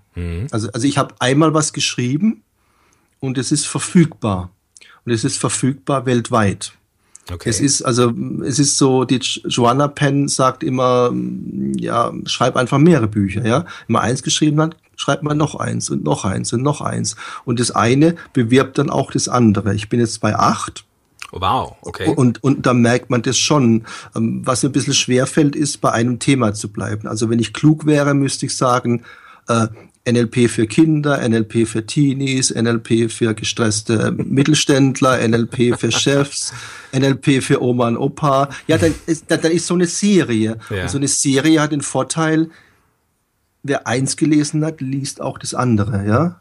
[0.50, 2.42] Also, also ich habe einmal was geschrieben
[3.20, 4.50] und es ist verfügbar.
[5.04, 6.72] Und es ist verfügbar weltweit.
[7.30, 7.50] okay.
[7.50, 8.12] Es ist also,
[8.44, 11.12] es ist so, die Joanna Penn sagt immer,
[11.76, 13.66] ja, schreib einfach mehrere Bücher, ja.
[13.86, 17.16] Wenn man eins geschrieben hat, schreibt man noch eins und noch eins und noch eins.
[17.44, 19.74] Und das eine bewirbt dann auch das andere.
[19.74, 20.84] Ich bin jetzt bei acht.
[21.40, 22.12] Wow, okay.
[22.14, 23.84] Und, und da merkt man das schon.
[24.14, 27.08] Ähm, Was mir ein bisschen schwerfällt, ist, bei einem Thema zu bleiben.
[27.08, 29.02] Also wenn ich klug wäre, müsste ich sagen,
[29.48, 29.66] äh,
[30.06, 36.52] NLP für Kinder, NLP für Teenies, NLP für gestresste Mittelständler, NLP für Chefs,
[36.92, 38.50] NLP für Oma und Opa.
[38.66, 40.58] Ja, dann ist, dann, dann ist so eine Serie.
[40.68, 40.82] Ja.
[40.82, 42.50] Und so eine Serie hat den Vorteil,
[43.64, 46.40] wer eins gelesen hat, liest auch das andere, ja.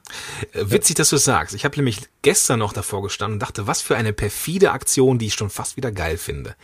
[0.52, 1.56] Äh, Witzig, dass du es sagst.
[1.56, 5.28] Ich habe nämlich gestern noch davor gestanden und dachte, was für eine perfide Aktion, die
[5.28, 6.56] ich schon fast wieder geil finde.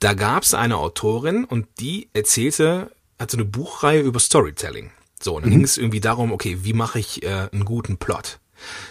[0.00, 4.90] Da gab es eine Autorin und die erzählte, hatte eine Buchreihe über Storytelling.
[5.20, 8.40] So, und dann ging es irgendwie darum, okay, wie mache ich äh, einen guten Plot?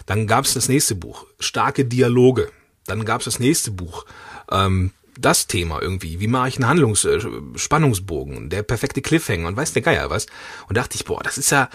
[0.06, 2.50] Dann gab es das nächste Buch, starke Dialoge.
[2.86, 4.06] Dann gab es das nächste Buch,
[4.50, 7.20] ähm, das Thema irgendwie, wie mache ich einen Handlungs äh,
[7.56, 10.28] Spannungsbogen, der perfekte Cliffhanger und weiß der Geier was.
[10.68, 11.70] Und dachte ich, boah, das ist ja,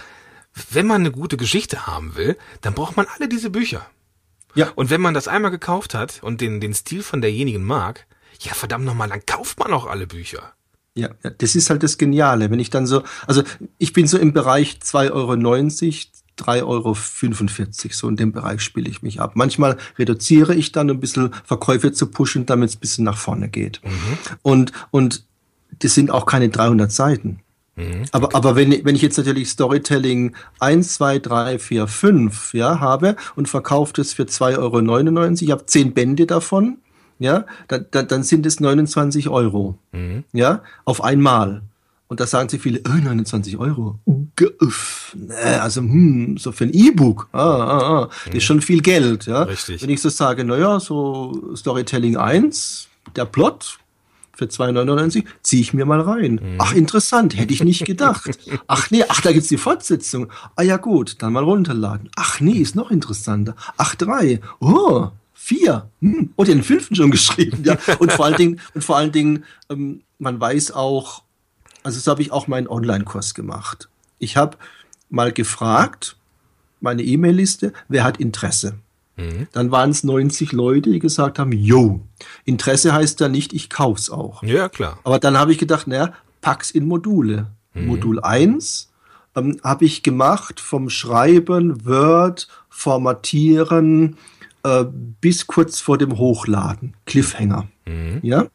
[0.70, 3.87] wenn man eine gute Geschichte haben will, dann braucht man alle diese Bücher.
[4.54, 4.72] Ja.
[4.74, 8.06] Und wenn man das einmal gekauft hat und den, den Stil von derjenigen mag,
[8.40, 10.52] ja verdammt nochmal, dann kauft man auch alle Bücher.
[10.94, 12.50] Ja, ja, das ist halt das Geniale.
[12.50, 13.42] Wenn ich dann so, also
[13.76, 15.35] ich bin so im Bereich 2,90 Euro,
[16.38, 16.96] 3,45 Euro,
[17.90, 19.33] so in dem Bereich spiele ich mich ab.
[19.35, 23.49] Manchmal reduziere ich dann, ein bisschen Verkäufe zu pushen, damit es ein bisschen nach vorne
[23.49, 23.81] geht.
[24.42, 25.25] Und, und
[25.79, 27.40] das sind auch keine 300 Seiten.
[28.12, 33.16] Aber, aber wenn, wenn ich jetzt natürlich Storytelling 1, 2, 3, 4, 5 ja, habe
[33.35, 36.79] und verkaufe das für 2,99 Euro, ich habe 10 Bände davon,
[37.18, 39.79] ja, dann, dann, dann sind es 29 Euro.
[40.33, 41.62] Ja, auf einmal.
[42.09, 43.99] Und da sagen sie viele, äh, 29 Euro.
[44.61, 48.81] Uff, nee, also, hm, so für ein E-Book, ah, ah, ah, das ist schon viel
[48.81, 49.42] Geld, ja.
[49.42, 49.83] Richtig.
[49.83, 53.79] Wenn ich so sage, naja, so Storytelling 1, der Plot,
[54.37, 56.57] für 2,99 ziehe ich mir mal rein.
[56.59, 58.38] Ach, interessant, hätte ich nicht gedacht.
[58.66, 60.31] Ach nee, ach, da gibt's die Fortsetzung.
[60.57, 62.11] Ah ja gut, dann mal runterladen.
[62.16, 63.57] Ach nee, ist noch interessanter.
[63.79, 64.40] Ach, drei.
[64.61, 65.88] Oh, vier.
[66.03, 66.35] Hm.
[66.37, 67.62] Oh, den fünften schon geschrieben.
[67.64, 67.79] Ja.
[67.99, 71.23] Und vor allen Dingen, und vor allen Dingen, ähm, man weiß auch,
[71.87, 73.88] also so habe ich auch meinen Online-Kurs gemacht.
[74.18, 74.57] Ich habe
[75.09, 76.16] mal gefragt,
[76.81, 78.81] meine E-Mail-Liste, wer hat Interesse?
[79.53, 82.01] Dann waren es 90 Leute, die gesagt haben, yo,
[82.44, 84.42] Interesse heißt ja nicht, ich kauf's auch.
[84.42, 84.99] Ja, klar.
[85.05, 87.46] Aber dann habe ich gedacht, naja, pack's in Module.
[87.72, 88.90] Modul 1
[89.37, 94.16] ähm, habe ich gemacht vom Schreiben, Word, Formatieren
[94.64, 94.85] äh,
[95.20, 96.94] bis kurz vor dem Hochladen.
[97.05, 97.68] Cliffhanger.
[98.27, 98.47] Ja,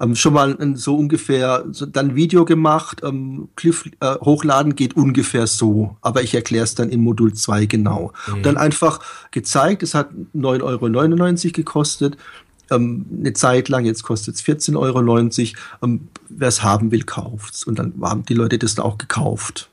[0.00, 5.46] ähm, schon mal so ungefähr, so, dann Video gemacht, ähm, Cliff, äh, hochladen geht ungefähr
[5.46, 8.12] so, aber ich erkläre es dann in Modul 2 genau.
[8.32, 9.00] Und dann einfach
[9.32, 12.16] gezeigt, es hat 9,99 Euro gekostet,
[12.70, 15.00] ähm, eine Zeit lang, jetzt kostet es 14,90 Euro,
[15.82, 17.64] ähm, wer es haben will, kauft's.
[17.64, 19.68] Und dann haben die Leute das dann auch gekauft.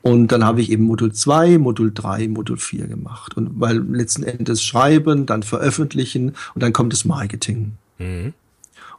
[0.00, 3.36] Und dann habe ich eben Modul 2, Modul 3, Modul 4 gemacht.
[3.36, 7.72] Und weil letzten Endes schreiben, dann veröffentlichen und dann kommt das Marketing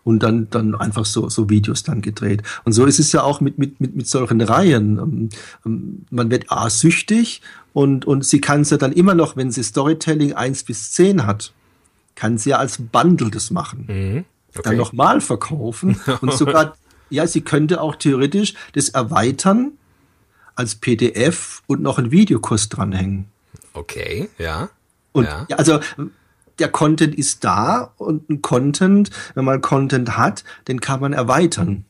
[0.09, 2.41] und dann, dann einfach so, so Videos dann gedreht.
[2.63, 4.97] Und so ist es ja auch mit, mit, mit, mit solchen Reihen.
[4.97, 5.29] Ähm,
[5.65, 7.41] ähm, Man wird A süchtig
[7.73, 11.27] und, und sie kann es ja dann immer noch, wenn sie Storytelling 1 bis 10
[11.27, 11.53] hat,
[12.15, 13.85] kann sie ja als Bundle das machen.
[13.87, 14.25] Mhm.
[14.53, 14.75] Dann Okay.
[14.77, 16.75] nochmal verkaufen und sogar,
[17.11, 19.73] ja, sie könnte auch theoretisch das erweitern
[20.55, 23.25] als PDF und noch einen Videokurs dranhängen.
[23.73, 24.69] Okay, ja.
[25.11, 25.45] Und ja.
[25.49, 25.79] ja, also
[26.59, 31.85] der Content ist da und ein Content, wenn man Content hat, den kann man erweitern.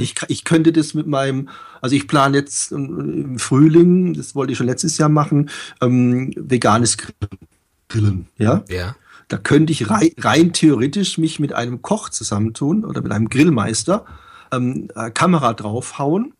[0.00, 1.48] Ich, ka- ich könnte das mit meinem,
[1.80, 5.48] also ich plane jetzt ähm, im Frühling, das wollte ich schon letztes Jahr machen,
[5.80, 7.38] ähm, veganes Grillen.
[7.88, 8.64] grillen, ja.
[8.68, 8.96] Ja.
[9.28, 14.06] Da könnte ich rein, rein theoretisch mich mit einem Koch zusammentun oder mit einem Grillmeister,
[14.50, 16.32] ähm, äh, Kamera draufhauen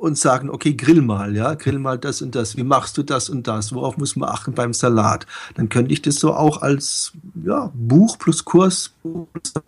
[0.00, 2.56] und sagen, okay, grill mal, ja, grill mal das und das.
[2.56, 3.74] Wie machst du das und das?
[3.74, 5.26] Worauf muss man achten beim Salat?
[5.54, 7.12] Dann könnte ich das so auch als
[7.44, 8.92] ja, Buch plus Kurs,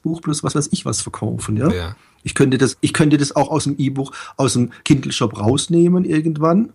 [0.03, 1.71] Buch plus was weiß ich was verkaufen, ja.
[1.71, 1.97] Ja.
[2.25, 6.05] Ich könnte das, ich könnte das auch aus dem E-Buch, aus dem Kindle Shop rausnehmen
[6.05, 6.73] irgendwann,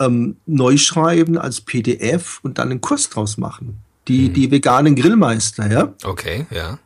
[0.00, 3.78] ähm, neu schreiben als PDF und dann einen Kurs draus machen.
[4.08, 5.94] Die, die veganen Grillmeister, ja.
[6.04, 6.78] Okay, ja.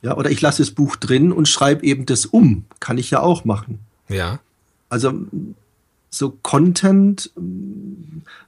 [0.00, 2.64] Ja, oder ich lasse das Buch drin und schreibe eben das um.
[2.80, 3.80] Kann ich ja auch machen.
[4.08, 4.40] Ja.
[4.92, 5.14] Also
[6.10, 7.30] so Content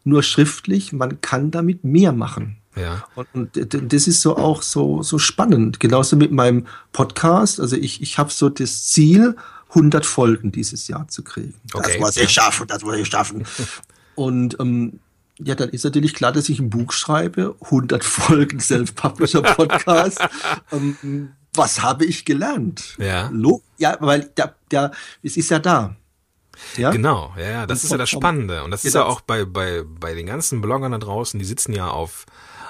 [0.05, 2.59] nur schriftlich, man kann damit mehr machen.
[2.77, 3.07] Ja.
[3.15, 5.81] Und, und das ist so auch so, so spannend.
[5.81, 7.61] Genauso mit meinem Podcast.
[7.61, 9.37] Also ich, ich habe so das Ziel,
[9.71, 11.55] 100 Folgen dieses Jahr zu kriegen.
[11.73, 11.93] Okay.
[11.93, 13.47] Das muss ich schaffen, das muss ich schaffen.
[14.15, 15.01] Und ähm,
[15.39, 20.21] ja, dann ist natürlich klar, dass ich ein Buch schreibe, 100 Folgen Self-Publisher-Podcast.
[20.73, 22.97] ähm, was habe ich gelernt?
[22.99, 23.31] Ja.
[23.33, 24.91] Lo ja, weil der, der,
[25.23, 25.97] es ist ja da.
[26.77, 26.91] Ja?
[26.91, 28.65] Genau, ja, ja, das Und ist ja das Spannende.
[28.65, 29.05] Und das ist Genau.
[29.07, 32.27] ja auch bei, bei, bei den ganzen Bloggern da draußen, die sitzen ja auf,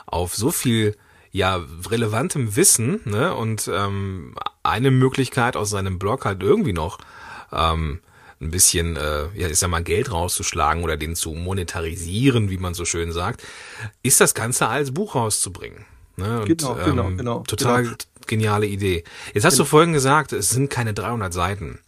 [0.06, 0.96] auf so viel
[1.32, 3.34] ja relevantem Wissen, ne?
[3.34, 6.98] Und ähm, eine Möglichkeit aus seinem Blog halt irgendwie noch
[7.52, 8.00] ähm,
[8.40, 12.74] ein bisschen, äh, ja, ist ja mal Geld rauszuschlagen oder den zu monetarisieren, wie man
[12.74, 13.42] so schön sagt,
[14.02, 15.84] ist das Ganze als Buch rauszubringen.
[16.16, 16.40] Ne?
[16.42, 17.96] Und, Genau, genau, genau, Total genau.
[18.26, 19.02] geniale Idee.
[19.32, 21.80] Jetzt hast du vorhin gesagt, es sind keine 300 Seiten.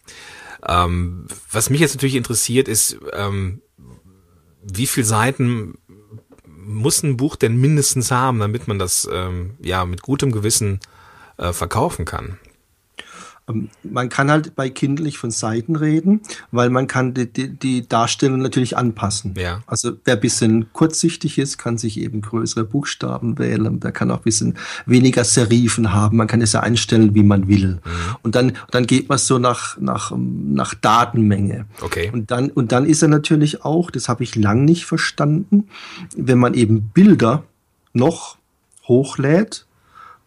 [0.67, 3.61] Ähm, was mich jetzt natürlich interessiert, ist, ähm,
[4.61, 5.77] wie viel Seiten
[6.45, 10.79] muss ein Buch denn mindestens haben, damit man das ähm, ja mit gutem Gewissen
[11.37, 12.37] äh, verkaufen kann?
[13.49, 17.49] Ähm, Man kann halt bei Kindle nicht von Seiten reden, weil man kann die, die,
[17.49, 19.33] die Darstellung natürlich anpassen.
[19.37, 19.61] Ja.
[19.67, 23.79] Also wer ein bisschen kurzsichtig ist, kann sich eben größere Buchstaben wählen.
[23.79, 26.17] Der kann auch ein bisschen weniger Serifen haben.
[26.17, 27.79] Man kann es ja einstellen, wie man will.
[28.23, 31.65] Und dann, dann geht man so nach, nach, nach Datenmenge.
[31.81, 32.09] Okay.
[32.11, 35.67] Und dann, und dann ist er natürlich auch, das habe ich lang nicht verstanden,
[36.15, 37.43] wenn man eben Bilder
[37.93, 38.37] noch
[38.87, 39.66] hochlädt,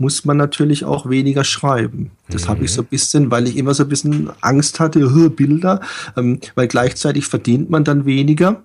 [0.00, 2.10] muss man natürlich auch weniger schreiben.
[2.30, 5.28] Das habe ich so ein bisschen, weil ich immer so ein bisschen Angst hatte, "Hö,
[5.28, 5.80] Bilder,
[6.16, 8.62] ähm, weil gleichzeitig verdient man dann weniger,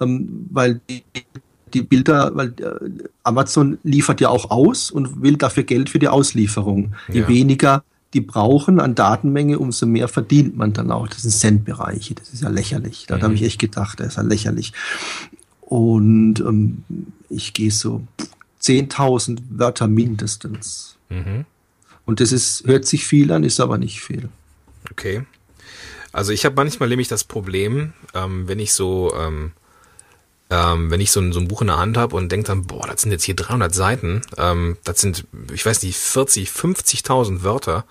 [0.00, 1.02] ähm, weil die,
[1.74, 2.90] die Bilder, weil äh,
[3.22, 6.94] Amazon liefert ja auch aus und will dafür Geld für die Auslieferung.
[7.12, 7.28] Je Ja.
[7.28, 11.06] weniger die brauchen an Datenmenge, umso mehr verdient man dann auch.
[11.06, 13.04] Das sind Centbereiche, das ist ja lächerlich.
[13.06, 14.72] Da habe ich echt gedacht, das ist ja lächerlich.
[15.60, 16.82] Und ähm,
[17.28, 18.02] ich gehe so
[18.62, 20.96] 10.000 Wörter mindestens.
[21.08, 21.44] Mhm.
[22.04, 24.28] Und das ist, hört sich viel an, ist aber nicht viel.
[24.90, 25.24] Okay.
[26.12, 29.52] Also ich habe manchmal nämlich das Problem, ähm, wenn ich so, ähm,
[30.50, 32.66] ähm, wenn ich so ein, so ein Buch in der Hand habe und denke dann,
[32.66, 37.44] boah, das sind jetzt hier 300 Seiten, ähm, das sind, ich weiß nicht, 40, 50.000
[37.44, 37.84] Wörter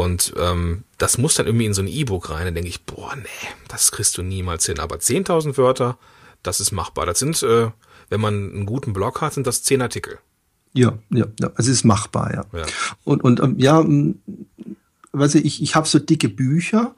[0.00, 3.14] und ähm, das muss dann irgendwie in so ein E-Book rein, dann denke ich, boah,
[3.16, 4.80] nee, das kriegst du niemals hin.
[4.80, 5.98] Aber 10.000 Wörter,
[6.42, 7.04] das ist machbar.
[7.04, 7.70] Das sind, äh,
[8.10, 10.18] wenn man einen guten Blog hat, sind das 10 Artikel.
[10.72, 11.46] Ja, ja, ja.
[11.54, 12.44] Also es ist machbar, ja.
[12.58, 12.66] Ja.
[13.04, 13.84] Und, und ähm, ja,
[15.12, 16.94] weiß ich, ich, ich habe so dicke Bücher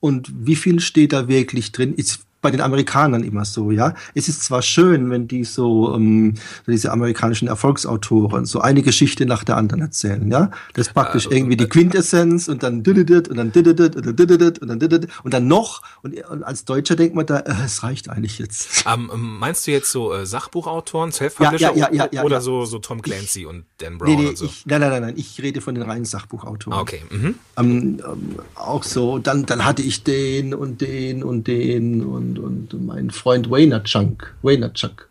[0.00, 1.94] und wie viel steht da wirklich drin?
[1.94, 3.94] Ist bei den Amerikanern immer so, ja.
[4.14, 6.34] Es ist zwar schön, wenn die so, ähm,
[6.66, 10.50] diese amerikanischen Erfolgsautoren so eine Geschichte nach der anderen erzählen, ja.
[10.74, 14.60] Das ist praktisch irgendwie die Quintessenz und dann dididit und dann dididit und dann dididit
[14.60, 18.38] und dann und dann noch und, als Deutscher denkt man da, äh, es reicht eigentlich
[18.38, 18.84] jetzt.
[18.86, 23.00] Ähm, meinst du jetzt so äh, Sachbuchautoren, Self-Publisher Ja, ja, ja, oder so, so Tom
[23.00, 24.44] Clancy und Dan Brown Nee, nee, und so?
[24.44, 26.78] ich, nein, nein, nein, nein, ich rede von den reinen Sachbuchautoren.
[26.78, 27.02] Ah, okay.
[27.10, 27.34] Mhm.
[27.56, 32.86] ähm, ähm, auch so, dann, dann hatte ich den und den und den und, und
[32.86, 35.08] mein Freund Waynerchuk, Waynerchuk.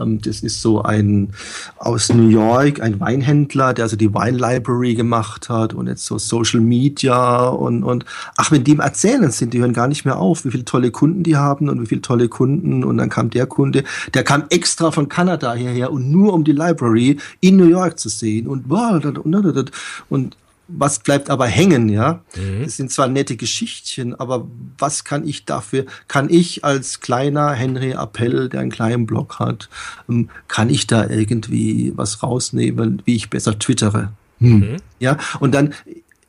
[0.00, 1.30] Ähm, das ist so ein
[1.78, 6.18] aus New York, ein Weinhändler, der also die Wine Library gemacht hat und jetzt so
[6.18, 8.04] Social Media und, und
[8.36, 11.22] ach, die im Erzählen sind, die hören gar nicht mehr auf, wie viele tolle Kunden
[11.22, 14.90] die haben und wie viele tolle Kunden und dann kam der Kunde, der kam extra
[14.90, 19.18] von Kanada hierher und nur um die Library in New York zu sehen und und,
[19.18, 19.72] und,
[20.08, 20.36] und
[20.68, 22.22] was bleibt aber hängen, ja?
[22.62, 24.46] Das sind zwar nette Geschichtchen, aber
[24.78, 29.68] was kann ich dafür, kann ich als kleiner Henry Appell, der einen kleinen Blog hat,
[30.08, 34.12] ähm, kann ich da irgendwie was rausnehmen, wie ich besser twittere?
[34.38, 34.76] Hm.
[34.98, 35.74] Ja, und dann,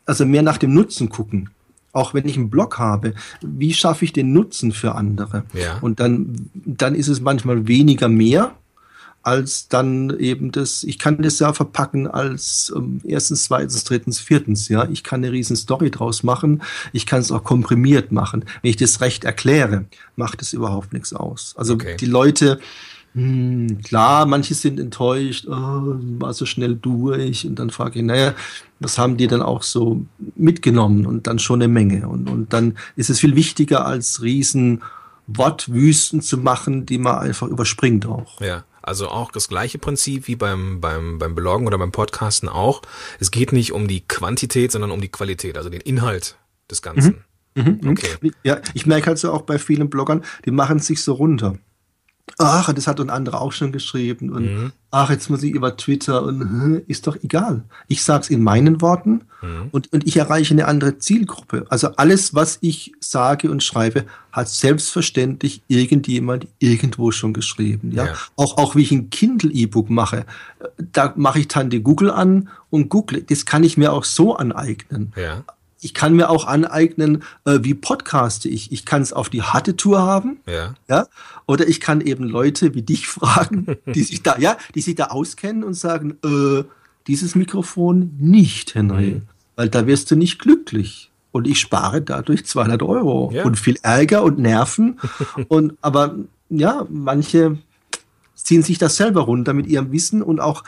[0.05, 1.49] also mehr nach dem Nutzen gucken.
[1.93, 5.43] Auch wenn ich einen Blog habe, wie schaffe ich den Nutzen für andere?
[5.53, 5.79] Ja.
[5.81, 8.53] Und dann, dann ist es manchmal weniger mehr,
[9.27, 14.69] als dann eben das, ich kann das ja verpacken als ähm, erstens, zweitens, drittens, viertens,
[14.69, 14.87] ja.
[14.89, 16.61] Ich kann eine riesen Story draus machen.
[16.93, 18.45] Ich kann es auch komprimiert machen.
[18.61, 19.83] Wenn ich das recht erkläre,
[20.15, 21.55] macht es überhaupt nichts aus.
[21.57, 21.97] Also Okay.
[21.99, 22.61] die Leute,
[23.15, 27.45] hm, klar, manche sind enttäuscht, oh, war so schnell durch.
[27.45, 28.33] Und dann frage ich, naja,
[28.79, 30.05] was haben die dann auch so
[30.37, 31.05] mitgenommen?
[31.05, 32.07] Und dann schon eine Menge.
[32.07, 34.83] Und, und dann ist es viel wichtiger, als riesen
[35.27, 38.39] Wortwüsten zu machen, die man einfach überspringt auch.
[38.39, 38.63] Ja.
[38.87, 42.81] Also auch das gleiche Prinzip wie beim, beim, beim Bloggen oder beim Podcasten auch.
[43.19, 46.37] Es geht nicht um die Quantität, sondern um die Qualität, also den Inhalt
[46.71, 47.23] des Ganzen.
[47.53, 47.79] Mhm.
[47.81, 47.89] Mhm.
[47.89, 48.31] Okay.
[48.43, 51.57] Ja, ich merke halt so auch bei vielen Bloggern, die machen sich so runter
[52.37, 54.71] ach, das hat ein anderer auch schon geschrieben und mhm.
[54.91, 57.63] ach, jetzt muss ich über Twitter und ist doch egal.
[57.87, 59.69] Ich sag's in meinen Worten mhm.
[59.71, 61.65] und, und ich erreiche eine andere Zielgruppe.
[61.69, 67.91] Also alles, was ich sage und schreibe, hat selbstverständlich irgendjemand irgendwo schon geschrieben.
[67.91, 68.13] Ja, ja.
[68.35, 70.25] auch auch wie ich ein Kindle E-Book mache,
[70.77, 73.23] da mache ich Tante Google an und Google.
[73.23, 75.13] Das kann ich mir auch so aneignen.
[75.15, 75.43] Ja
[75.81, 78.71] ich kann mir auch aneignen, äh, wie podcaste ich.
[78.71, 80.73] Ich kann es auf die harte Tour haben, ja.
[80.87, 81.07] ja,
[81.45, 85.05] oder ich kann eben Leute wie dich fragen, die sich da, ja, die sich da
[85.05, 86.63] auskennen und sagen, äh,
[87.07, 89.21] dieses Mikrofon nicht, Henry, mhm.
[89.55, 91.11] weil da wirst du nicht glücklich.
[91.31, 93.43] Und ich spare dadurch 200 Euro ja.
[93.43, 94.99] und viel Ärger und Nerven.
[95.49, 96.15] und aber
[96.49, 97.57] ja, manche
[98.47, 100.63] ziehen sich das selber runter mit ihrem Wissen und auch,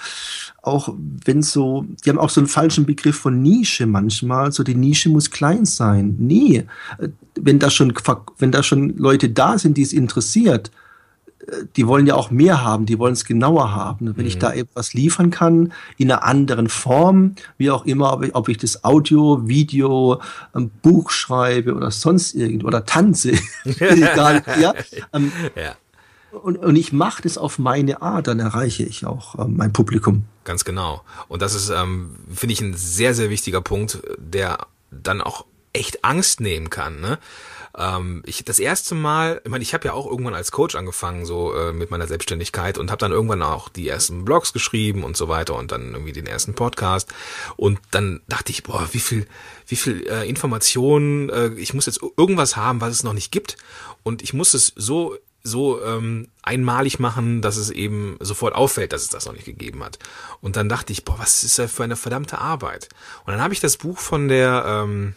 [0.62, 4.76] auch wenn so, die haben auch so einen falschen Begriff von Nische manchmal, so die
[4.76, 6.16] Nische muss klein sein.
[6.20, 6.66] Nee,
[7.40, 7.94] wenn da schon,
[8.38, 10.72] wenn da schon Leute da sind, die es interessiert,
[11.78, 14.08] die wollen ja auch mehr haben, die wollen es genauer haben.
[14.18, 14.28] Wenn mhm.
[14.28, 18.50] ich da etwas liefern kann, in einer anderen Form, wie auch immer, ob ich, ob
[18.50, 23.32] ich das Audio, Video, ein Buch schreibe oder sonst irgendwo oder tanze,
[23.64, 24.74] egal, ja,
[25.14, 25.76] ähm, ja
[26.32, 30.26] und, und ich mache das auf meine Art, dann erreiche ich auch äh, mein Publikum.
[30.44, 31.02] Ganz genau.
[31.28, 36.04] Und das ist, ähm, finde ich, ein sehr, sehr wichtiger Punkt, der dann auch echt
[36.04, 37.00] Angst nehmen kann.
[37.00, 37.20] Ne?
[37.78, 41.26] Ähm, ich das erste Mal, ich meine, ich habe ja auch irgendwann als Coach angefangen,
[41.26, 45.16] so äh, mit meiner Selbstständigkeit und habe dann irgendwann auch die ersten Blogs geschrieben und
[45.16, 47.14] so weiter und dann irgendwie den ersten Podcast.
[47.56, 49.28] Und dann dachte ich, boah, wie viel,
[49.68, 53.58] wie viel äh, Informationen, äh, ich muss jetzt irgendwas haben, was es noch nicht gibt.
[54.04, 59.04] Und ich muss es so so ähm, einmalig machen, dass es eben sofort auffällt, dass
[59.04, 60.00] es das noch nicht gegeben hat.
[60.42, 62.90] Und dann dachte ich, boah, was ist das für eine verdammte Arbeit?
[63.26, 65.16] Und dann habe ich das Buch von der, ähm,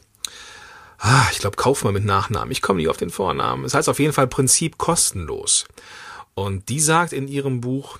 [0.98, 3.64] ah, ich glaube Kaufmann mit Nachnamen, ich komme nicht auf den Vornamen.
[3.64, 5.66] Es heißt auf jeden Fall Prinzip kostenlos.
[6.34, 7.98] Und die sagt in ihrem Buch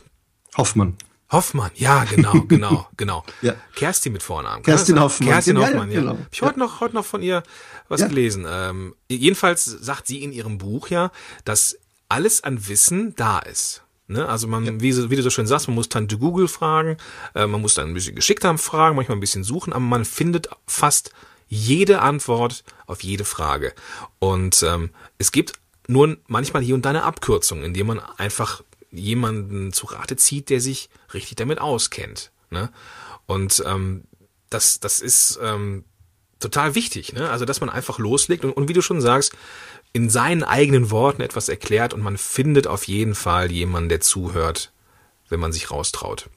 [0.56, 0.96] Hoffmann.
[1.32, 3.24] Hoffmann, ja, genau, genau, genau.
[3.40, 3.54] ja.
[3.74, 4.62] Kerstin mit Vornamen.
[4.62, 5.30] Kerstin Hoffmann.
[5.30, 5.96] Kerstin Hoffmann, ja.
[5.96, 6.00] ja.
[6.00, 6.12] Genau.
[6.12, 7.42] Hab ich heute noch, heute noch von ihr
[7.88, 8.06] was ja.
[8.06, 8.46] gelesen.
[8.48, 11.11] Ähm, jedenfalls sagt sie in ihrem Buch ja,
[11.44, 11.78] dass
[12.12, 13.83] alles an Wissen da ist.
[14.07, 14.29] Ne?
[14.29, 14.81] Also man, ja.
[14.81, 16.98] wie, wie, du so schön sagst, man muss Tante Google fragen,
[17.35, 20.51] äh, man muss dann ein bisschen geschickter fragen, manchmal ein bisschen suchen, aber man findet
[20.66, 21.12] fast
[21.48, 23.72] jede Antwort auf jede Frage.
[24.18, 25.55] Und ähm, es gibt
[25.88, 30.61] nur manchmal hier und da eine Abkürzung, indem man einfach jemanden zu Rate zieht, der
[30.61, 32.31] sich richtig damit auskennt.
[32.51, 32.70] Ne?
[33.25, 34.05] Und ähm,
[34.51, 35.85] das, das ist ähm,
[36.42, 37.14] total wichtig.
[37.14, 37.31] Ne?
[37.31, 39.33] Also, dass man einfach loslegt und, und wie du schon sagst,
[39.92, 44.72] in seinen eigenen Worten etwas erklärt und man findet auf jeden Fall jemanden, der zuhört,
[45.28, 46.31] wenn man sich raustraut.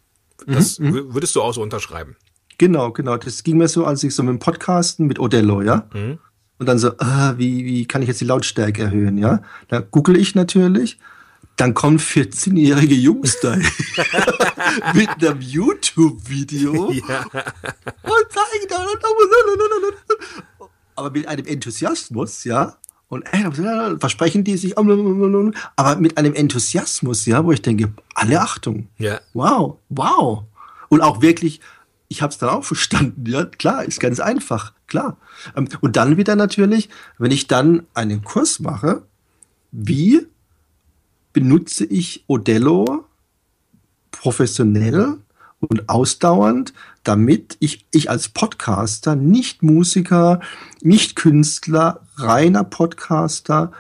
[0.45, 1.13] Das mhm, mhm.
[1.13, 2.17] würdest du auch so unterschreiben.
[2.57, 3.17] Genau, genau.
[3.17, 5.87] Das ging mir so, als ich so mit dem Podcasten mit Odello, ja.
[5.93, 6.19] Mhm.
[6.57, 9.41] Und dann so, ah, wie, wie kann ich jetzt die Lautstärke erhöhen, ja?
[9.67, 10.97] Da google ich natürlich.
[11.57, 13.55] Dann kommen 14-jährige Jungs da
[14.93, 17.23] mit einem YouTube-Video ja.
[17.23, 18.85] und zeigen da,
[20.95, 27.43] aber mit einem Enthusiasmus, ja, und äh, versprechen die sich, aber mit einem Enthusiasmus, ja,
[27.45, 28.87] wo ich denke, alle Achtung.
[28.97, 29.19] Ja.
[29.33, 30.43] Wow, wow.
[30.89, 31.61] Und auch wirklich,
[32.07, 35.17] ich habe es dann auch verstanden, ja, klar, ist ganz einfach, klar.
[35.55, 39.03] Ähm, und dann wieder natürlich, wenn ich dann einen Kurs mache,
[39.71, 40.25] wie
[41.33, 43.05] benutze ich Odello
[44.11, 45.17] professionell
[45.65, 46.73] und ausdauernd,
[47.03, 50.39] damit ich, ich als Podcaster, nicht Musiker,
[50.81, 53.71] nicht Künstler, reiner Podcaster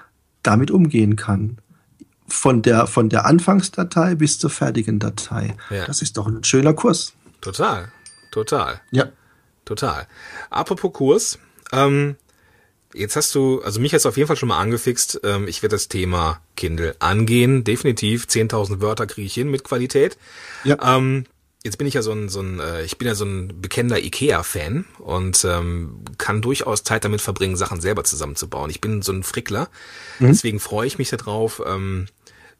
[0.43, 1.57] damit umgehen kann.
[2.27, 5.55] Von der, von der Anfangsdatei bis zur fertigen Datei.
[5.69, 5.85] Ja.
[5.85, 7.13] Das ist doch ein schöner Kurs.
[7.41, 7.91] Total,
[8.31, 8.81] total.
[8.91, 9.07] Ja.
[9.65, 10.07] Total.
[10.51, 11.39] Apropos Kurs,
[11.71, 12.15] ähm,
[12.93, 15.19] jetzt hast du, also mich hast du auf jeden Fall schon mal angefixt.
[15.23, 17.63] Ähm, ich werde das Thema Kindle angehen.
[17.63, 20.17] Definitiv 10.000 Wörter kriege ich hin mit Qualität.
[20.63, 20.97] Ja.
[20.97, 21.25] Ähm,
[21.65, 23.99] jetzt bin ich ja so ein, so ein äh, ich bin ja so ein bekennender
[23.99, 28.69] Ikea-Fan und ähm, kann durchaus Zeit damit verbringen, Sachen selber zusammenzubauen.
[28.69, 29.69] Ich bin so ein Frickler,
[30.19, 30.27] mhm.
[30.27, 32.05] deswegen freue ich mich darauf, ähm,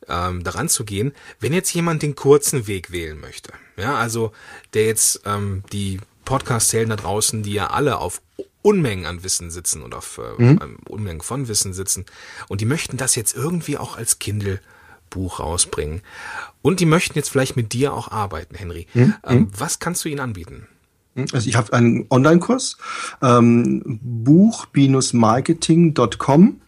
[0.10, 1.14] ähm, daran zu gehen.
[1.40, 4.32] Wenn jetzt jemand den kurzen Weg wählen möchte, ja, also
[4.74, 8.24] der jetzt ähm, die Podcast-Zellen da draußen, die ja alle auf
[8.64, 10.78] Unmengen an Wissen sitzen und auf äh, mhm.
[10.90, 12.06] Unmengen von Wissen sitzen
[12.48, 14.60] und die möchten das jetzt irgendwie auch als Kindle
[15.10, 16.02] Buch rausbringen.
[16.62, 18.86] Und die möchten jetzt vielleicht mit dir auch arbeiten, Henry.
[18.94, 19.16] Hm?
[19.26, 20.68] Ähm, was kannst du ihnen anbieten?
[21.32, 22.78] Also ich habe einen Online-Kurs,
[23.22, 26.62] ähm, buch-marketing.com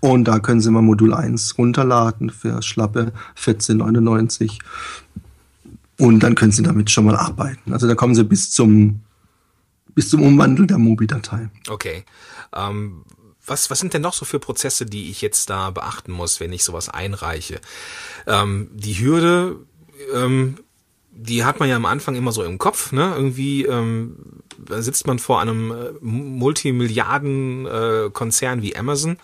[0.00, 4.60] und da können Sie mal Modul 1 runterladen für schlappe 14,99
[5.98, 7.72] und dann können Sie damit schon mal arbeiten.
[7.72, 9.00] Also da kommen Sie bis zum,
[9.94, 11.50] bis zum Umwandel der Mobi-Datei.
[11.68, 12.04] Okay.
[12.54, 13.02] Ähm,
[13.46, 16.52] was, was sind denn noch so für Prozesse, die ich jetzt da beachten muss, wenn
[16.52, 17.60] ich sowas einreiche?
[18.26, 19.56] Ähm, die Hürde,
[20.14, 20.56] ähm,
[21.10, 23.14] die hat man ja am Anfang immer so im Kopf, ne?
[23.16, 24.16] Irgendwie ähm,
[24.68, 29.16] sitzt man vor einem äh, Multimilliarden-Konzern äh, wie Amazon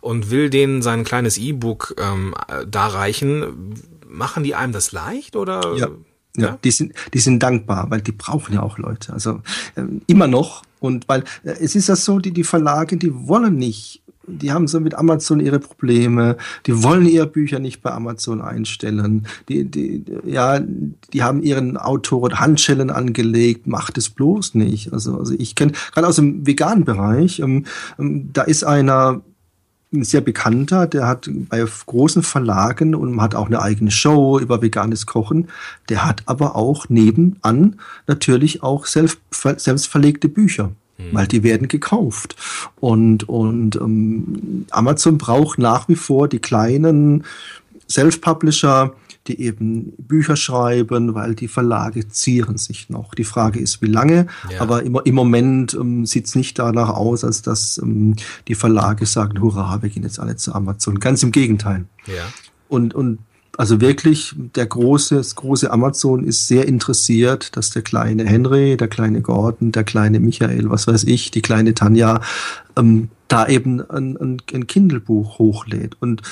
[0.00, 2.34] und will denen sein kleines E-Book ähm,
[2.66, 3.74] darreichen.
[4.08, 5.76] Machen die einem das leicht oder?
[5.76, 5.88] Ja.
[6.36, 9.12] Ja, ja, die sind, die sind dankbar, weil die brauchen ja auch Leute.
[9.12, 9.42] Also
[9.74, 10.62] äh, immer noch.
[10.80, 14.68] Und weil äh, es ist ja so, die, die Verlage, die wollen nicht die haben
[14.68, 20.04] so mit Amazon ihre Probleme, die wollen ihre Bücher nicht bei Amazon einstellen, die, die,
[20.24, 24.92] ja, die haben ihren Autoren Handschellen angelegt, macht es bloß nicht.
[24.92, 27.64] Also, also ich kenne, gerade aus dem veganen Bereich, ähm,
[27.98, 29.22] ähm, da ist einer,
[29.92, 34.62] ein sehr bekannter, der hat bei großen Verlagen und hat auch eine eigene Show über
[34.62, 35.48] veganes Kochen.
[35.88, 40.70] Der hat aber auch nebenan natürlich auch selbst, selbst verlegte Bücher
[41.12, 42.36] weil die werden gekauft.
[42.78, 47.24] Und, und ähm, Amazon braucht nach wie vor die kleinen
[47.88, 48.94] Self-Publisher,
[49.26, 53.14] die eben Bücher schreiben, weil die Verlage zieren sich noch.
[53.14, 54.60] Die Frage ist, wie lange, ja.
[54.60, 58.16] aber im, im Moment ähm, sieht es nicht danach aus, als dass ähm,
[58.48, 61.00] die Verlage sagen, hurra, wir gehen jetzt alle zu Amazon.
[61.00, 61.84] Ganz im Gegenteil.
[62.06, 62.24] Ja.
[62.68, 63.18] Und, und
[63.56, 68.88] also wirklich, der große, das große Amazon ist sehr interessiert, dass der kleine Henry, der
[68.88, 72.22] kleine Gordon, der kleine Michael, was weiß ich, die kleine Tanja,
[72.76, 75.96] ähm, da eben ein, ein, ein Kindle-Buch hochlädt.
[76.00, 76.22] Und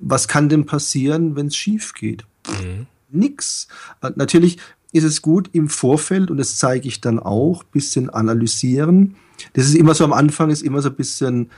[0.00, 2.24] was kann denn passieren, wenn es schief geht?
[2.48, 2.86] Mhm.
[3.10, 3.68] Nix.
[4.02, 4.58] Äh, natürlich
[4.92, 9.16] ist es gut im Vorfeld, und das zeige ich dann auch, bisschen analysieren.
[9.54, 11.50] Das ist immer so am Anfang, ist immer so ein bisschen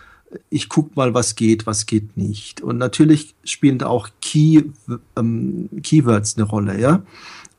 [0.51, 2.61] ich guck mal, was geht, was geht nicht.
[2.61, 4.63] Und natürlich spielen da auch Key,
[5.17, 7.03] ähm, Keywords eine Rolle, ja.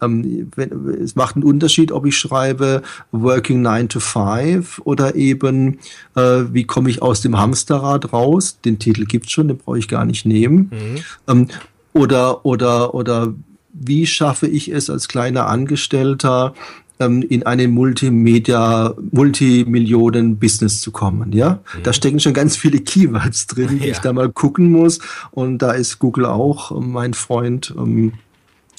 [0.02, 0.72] Ähm, wenn,
[1.02, 5.80] es macht einen Unterschied, ob ich schreibe Working 9 to 5 oder eben
[6.16, 8.60] äh, wie komme ich aus dem Hamsterrad raus.
[8.66, 10.72] Den Titel gibt's schon, den brauche ich gar nicht nehmen.
[10.72, 11.00] Mhm.
[11.28, 11.48] Ähm,
[11.94, 13.34] oder, oder, oder
[13.74, 16.54] wie schaffe ich es als kleiner Angestellter,
[17.00, 21.32] ähm, in einen Multimedia, Multimillionen-Business zu kommen.
[21.34, 21.84] Ja, mhm.
[21.84, 23.92] da stecken schon ganz viele Keywords drin, die ja.
[23.92, 25.00] ich da mal gucken muss.
[25.32, 27.74] Und da ist Google auch ähm, mein Freund.
[27.78, 28.14] Ähm,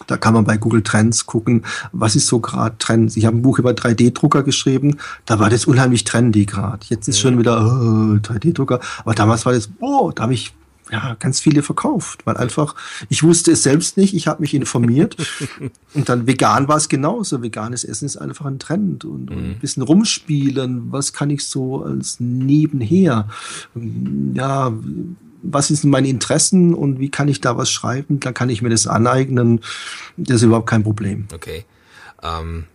[0.07, 3.17] da kann man bei Google Trends gucken, was ist so gerade Trends.
[3.17, 6.85] Ich habe ein Buch über 3D-Drucker geschrieben, da war das unheimlich trendy gerade.
[6.89, 7.21] Jetzt ist mhm.
[7.21, 10.53] schon wieder oh, 3D-Drucker, aber damals war das, oh, da habe ich
[10.95, 12.77] ja, ganz viele verkauft, weil einfach,
[13.09, 15.17] ich wusste es selbst nicht, ich habe mich informiert
[15.95, 17.43] und dann vegan war es genauso.
[17.43, 19.37] Veganes Essen ist einfach ein Trend und, mhm.
[19.37, 23.29] und, ein bisschen rumspielen, was kann ich so als nebenher,
[24.35, 24.73] ja,
[25.43, 28.71] was sind meine Interessen und wie kann ich da was schreiben, dann kann ich mir
[28.71, 29.63] das aneignen,
[30.17, 31.27] das ist überhaupt kein Problem.
[31.35, 31.65] Okay,
[32.23, 32.67] ähm,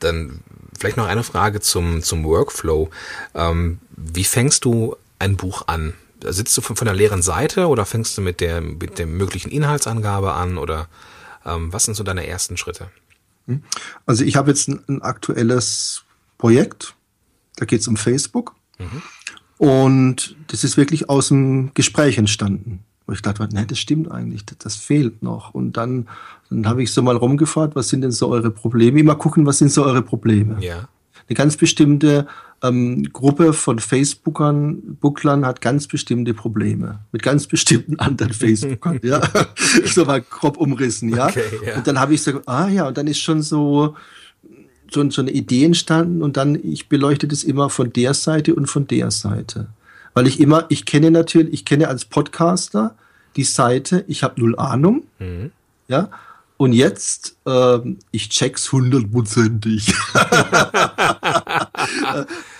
[0.00, 0.40] dann
[0.78, 2.90] vielleicht noch eine Frage zum, zum Workflow.
[3.34, 5.94] Ähm, wie fängst du ein Buch an?
[6.24, 9.50] Sitzt du von, von der leeren Seite oder fängst du mit der, mit der möglichen
[9.50, 10.88] Inhaltsangabe an oder
[11.44, 12.88] ähm, was sind so deine ersten Schritte?
[13.46, 13.62] Hm.
[14.06, 16.04] Also ich habe jetzt ein, ein, aktuelles
[16.36, 16.94] Projekt,
[17.56, 19.02] da geht es um Facebook mhm.
[19.56, 22.84] und das ist wirklich aus dem Gespräch entstanden.
[23.06, 25.54] Wo ich dachte, nee, das stimmt eigentlich, das, das fehlt noch.
[25.54, 26.08] Und dann,
[26.50, 29.00] dann habe ich so mal rumgefragt, was sind denn so eure Probleme?
[29.00, 30.62] Immer gucken, was sind so eure Probleme?
[30.62, 30.88] Ja.
[31.26, 32.26] Eine ganz bestimmte
[32.62, 39.20] ähm, Gruppe von Facebookern, Booklern hat ganz bestimmte Probleme mit ganz bestimmten anderen Facebookern, ja,
[39.84, 41.28] so mal grob umrissen, ja.
[41.28, 41.76] Okay, ja.
[41.76, 43.94] Und dann habe ich so, ah ja, und dann ist schon so
[44.90, 48.66] so, so eine Idee entstanden und dann ich beleuchte das immer von der Seite und
[48.66, 49.68] von der Seite,
[50.14, 52.96] weil ich immer, ich kenne natürlich, ich kenne als Podcaster
[53.36, 55.52] die Seite, ich habe null Ahnung, mhm.
[55.88, 56.10] ja,
[56.58, 59.94] und jetzt, ähm, ich check's hundertprozentig.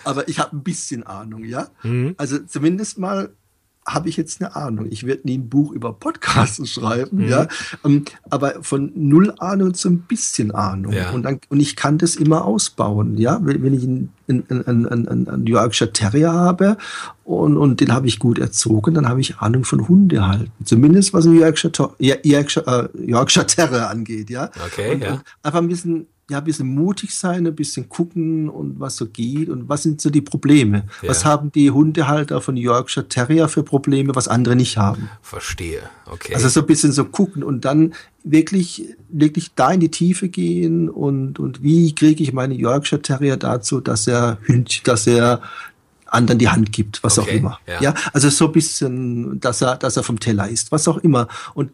[0.04, 1.68] Aber ich habe ein bisschen Ahnung, ja.
[1.82, 2.14] Mhm.
[2.16, 3.34] Also zumindest mal
[3.88, 4.86] habe ich jetzt eine Ahnung.
[4.90, 7.28] Ich werde nie ein Buch über Podcasts schreiben, mhm.
[7.28, 7.48] ja.
[7.84, 10.92] Ähm, aber von null Ahnung zu ein bisschen Ahnung.
[10.92, 11.10] Ja.
[11.10, 13.40] Und, dann, und ich kann das immer ausbauen, ja.
[13.42, 16.76] Wenn, ich einen, einen, einen, einen Yorkshire Terrier habe
[17.24, 20.52] und, und den habe ich gut erzogen, dann habe ich Ahnung von Hundehalten.
[20.64, 24.50] Zumindest was ein Yorkshire, Yorkshire, Yorkshire Terrier angeht, ja.
[24.66, 25.12] Okay, und, ja.
[25.12, 29.06] Und einfach ein bisschen ja, ein bisschen mutig sein, ein bisschen gucken und was so
[29.06, 30.84] geht und was sind so die Probleme.
[31.00, 31.08] Ja.
[31.08, 35.08] Was haben die Hundehalter von Yorkshire Terrier für Probleme, was andere nicht haben.
[35.22, 35.80] Verstehe.
[36.04, 36.34] Okay.
[36.34, 40.90] Also so ein bisschen so gucken und dann wirklich, wirklich da in die Tiefe gehen
[40.90, 45.40] und, und wie kriege ich meine Yorkshire Terrier dazu, dass er Hündchen, dass er
[46.10, 47.58] anderen die Hand gibt, was Okay, auch immer.
[47.66, 47.80] ja.
[47.82, 47.94] Ja.
[48.12, 51.28] also so ein bisschen, dass er, dass er vom Teller ist, was auch immer.
[51.54, 51.70] Und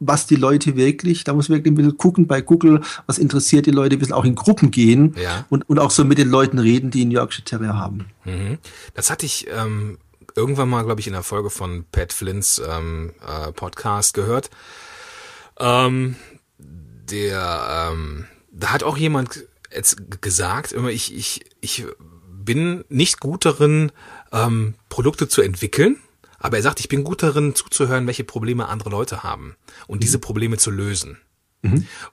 [0.00, 3.66] was die Leute wirklich, da muss man wirklich ein bisschen gucken bei Google, was interessiert
[3.66, 5.44] die Leute, ein bisschen auch in Gruppen gehen Ja.
[5.50, 8.06] und, und auch so mit den Leuten reden, die einen Yorkshire Terrier haben.
[8.24, 8.58] Mhm.
[8.94, 9.98] Das hatte ich ähm,
[10.36, 14.50] irgendwann mal, glaube ich, in der Folge von Pat Flints ähm, äh, Podcast gehört.
[15.58, 16.16] Ähm,
[16.58, 19.44] der, ähm, da hat auch jemand
[19.74, 21.84] jetzt gesagt, immer ich, ich, ich
[22.30, 23.92] bin nicht gut darin,
[24.32, 25.96] ähm, Produkte zu entwickeln,
[26.38, 30.18] aber er sagt, ich bin gut darin, zuzuhören, welche Probleme andere Leute haben und diese
[30.18, 31.18] Probleme zu lösen.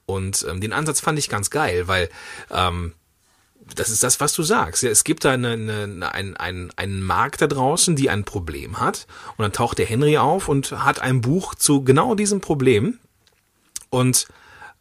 [0.06, 2.10] Und ähm, den Ansatz fand ich ganz geil, weil
[2.50, 2.94] ähm,
[3.76, 4.84] das ist das, was du sagst.
[4.84, 8.80] Ja, es gibt da eine, eine, einen, einen, einen Markt da draußen, die ein Problem
[8.80, 9.08] hat.
[9.38, 13.00] Und dann taucht der Henry auf und hat ein Buch zu genau diesem Problem.
[13.90, 14.28] Und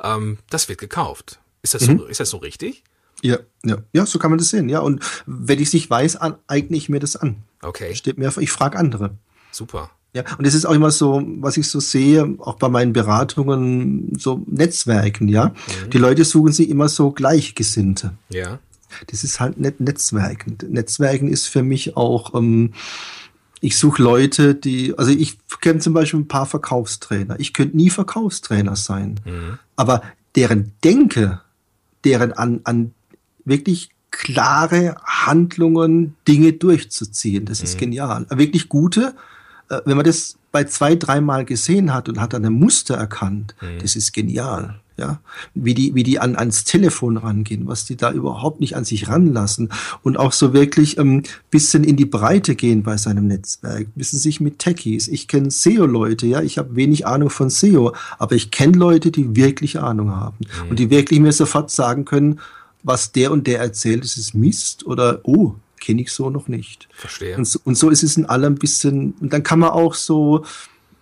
[0.02, 1.40] ähm, das wird gekauft.
[1.62, 2.84] Ist das, so, ist das so richtig?
[3.22, 4.68] Ja, ja, ja, so kann man das sehen.
[4.68, 7.36] Ja, und wenn ich es nicht weiß, an, eigne ich mir das an.
[7.62, 9.16] Okay, Steht mir, ich frage andere.
[9.54, 9.90] Super.
[10.14, 14.16] Ja, und es ist auch immer so, was ich so sehe, auch bei meinen Beratungen,
[14.16, 15.52] so Netzwerken, ja.
[15.92, 18.12] Die Leute suchen sich immer so Gleichgesinnte.
[18.28, 18.60] Ja.
[19.08, 20.56] Das ist halt nicht Netzwerken.
[20.68, 22.74] Netzwerken ist für mich auch, ähm,
[23.60, 27.40] ich suche Leute, die, also ich kenne zum Beispiel ein paar Verkaufstrainer.
[27.40, 29.18] Ich könnte nie Verkaufstrainer sein.
[29.74, 30.02] Aber
[30.36, 31.40] deren Denke,
[32.04, 32.92] deren an, an
[33.44, 38.26] wirklich klare Handlungen, Dinge durchzuziehen, das ist genial.
[38.30, 39.14] Wirklich gute,
[39.84, 43.96] wenn man das bei zwei, dreimal gesehen hat und hat dann ein Muster erkannt, das
[43.96, 44.80] ist genial.
[44.96, 45.18] Ja,
[45.54, 49.08] wie die, wie die an, ans Telefon rangehen, was die da überhaupt nicht an sich
[49.08, 49.70] ranlassen
[50.04, 54.40] und auch so wirklich ähm, bisschen in die Breite gehen bei seinem Netzwerk, wissen sich
[54.40, 55.08] mit Techies.
[55.08, 59.34] Ich kenne SEO-Leute, ja, ich habe wenig Ahnung von SEO, aber ich kenne Leute, die
[59.34, 60.38] wirklich Ahnung haben
[60.70, 62.38] und die wirklich mir sofort sagen können,
[62.84, 66.88] was der und der erzählt, ist es Mist oder oh, kenne ich so noch nicht.
[66.94, 67.36] Verstehe.
[67.36, 69.94] Und so, und so ist es in allem ein bisschen, und dann kann man auch
[69.94, 70.44] so,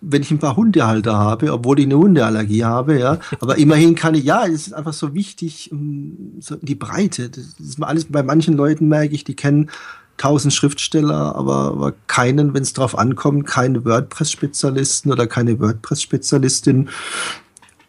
[0.00, 4.14] wenn ich ein paar Hundehalter habe, obwohl ich eine Hundeallergie habe, ja, aber immerhin kann
[4.14, 7.30] ich, ja, es ist einfach so wichtig, um, so die Breite.
[7.30, 9.70] Das ist mal alles, bei manchen Leuten merke ich, die kennen
[10.16, 16.88] tausend Schriftsteller, aber, aber keinen, wenn es drauf ankommt, keine WordPress-Spezialisten oder keine WordPress-Spezialistin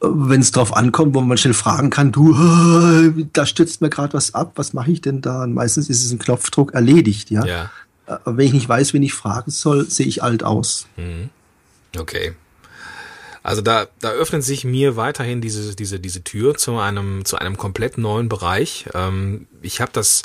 [0.04, 4.14] wenn es drauf ankommt, wo man schnell fragen kann, du, äh, da stürzt mir gerade
[4.14, 5.44] was ab, was mache ich denn da?
[5.44, 7.46] Und meistens ist es ein Knopfdruck erledigt, ja.
[7.46, 7.72] Ja.
[8.06, 10.88] Aber wenn ich nicht weiß, wen ich fragen soll, sehe ich alt aus.
[11.98, 12.34] Okay.
[13.44, 17.58] Also da, da öffnet sich mir weiterhin diese, diese, diese Tür zu einem, zu einem
[17.58, 18.86] komplett neuen Bereich.
[18.94, 20.24] Ähm, ich habe das,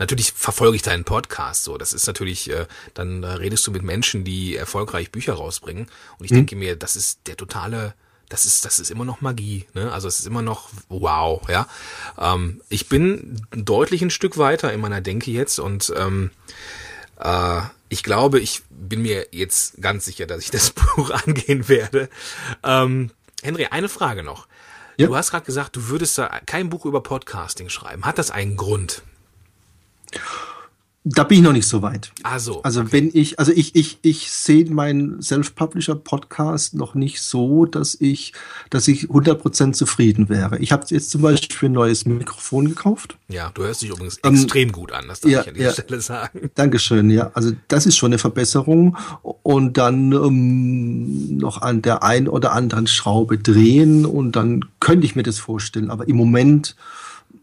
[0.00, 1.78] natürlich verfolge ich deinen Podcast so.
[1.78, 5.86] Das ist natürlich, äh, dann äh, redest du mit Menschen, die erfolgreich Bücher rausbringen.
[6.18, 7.94] Und ich denke mir, das ist der totale,
[8.28, 9.66] das ist, das ist immer noch Magie.
[9.74, 9.92] Ne?
[9.92, 11.66] Also es ist immer noch wow, ja.
[12.18, 16.30] Ähm, ich bin deutlich ein Stück weiter in meiner Denke jetzt und ähm,
[17.20, 22.08] äh, ich glaube, ich bin mir jetzt ganz sicher, dass ich das Buch angehen werde.
[22.62, 23.10] Ähm,
[23.42, 24.48] Henry, eine Frage noch.
[24.96, 25.06] Ja.
[25.06, 28.04] Du hast gerade gesagt, du würdest da kein Buch über Podcasting schreiben.
[28.04, 29.02] Hat das einen Grund?
[31.08, 32.10] Da bin ich noch nicht so weit.
[32.24, 32.64] Ah, so.
[32.64, 38.32] Also wenn ich, also ich, ich, ich sehe meinen Self-Publisher-Podcast noch nicht so, dass ich,
[38.70, 40.58] dass ich 100% zufrieden wäre.
[40.58, 43.16] Ich habe jetzt zum Beispiel ein neues Mikrofon gekauft.
[43.28, 45.66] ja, du hörst dich übrigens Ähm, extrem gut an, das darf ja, ich an dieser
[45.66, 45.72] ja.
[45.74, 46.50] Stelle sagen.
[46.56, 47.30] Dankeschön, ja.
[47.34, 48.96] Also das ist schon eine Verbesserung.
[49.44, 55.14] Und dann ähm, noch an der einen oder anderen Schraube drehen und dann könnte ich
[55.14, 55.92] mir das vorstellen.
[55.92, 56.74] Aber im Moment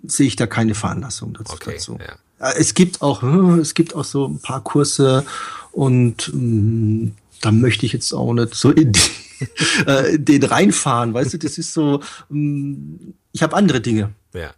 [0.03, 1.53] sehe ich da keine Veranlassung dazu.
[1.53, 1.97] Okay, dazu.
[1.99, 2.17] ja.
[2.57, 5.25] Es gibt auch, äh, es gibt auch so ein paar Kurse
[5.71, 9.01] und ähm, da möchte ich jetzt auch nicht so in die,
[9.85, 14.13] äh, den reinfahren, weißt du, das ist so, ähm, ich habe andere Dinge.
[14.33, 14.53] Ja.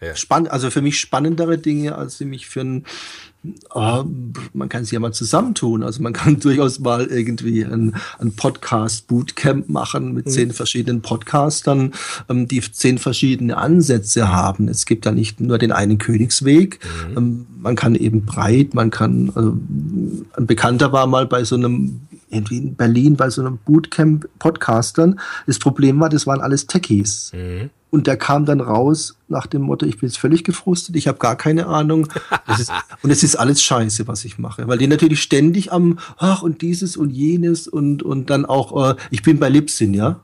[0.00, 0.14] Ja.
[0.14, 2.84] Spann also für mich spannendere Dinge, als sie mich für ein,
[3.70, 4.04] ah,
[4.52, 5.82] man kann sie ja mal zusammentun.
[5.82, 11.92] Also man kann durchaus mal irgendwie ein, ein Podcast-Bootcamp machen mit zehn verschiedenen Podcastern,
[12.28, 14.68] ähm, die zehn verschiedene Ansätze haben.
[14.68, 16.78] Es gibt da nicht nur den einen Königsweg.
[17.16, 19.58] Ähm, man kann eben breit, man kann, also,
[20.36, 25.18] ein Bekannter war mal bei so einem irgendwie in Berlin bei so einem Bootcamp Podcastern.
[25.46, 27.30] Das Problem war, das waren alles Techies.
[27.90, 31.18] Und der kam dann raus nach dem Motto, ich bin jetzt völlig gefrustet, ich habe
[31.18, 32.08] gar keine Ahnung.
[32.58, 32.70] Ist,
[33.02, 34.68] und es ist alles scheiße, was ich mache.
[34.68, 38.96] Weil die natürlich ständig am, ach, und dieses und jenes und, und dann auch, äh,
[39.10, 40.20] ich bin bei Libsyn, ja.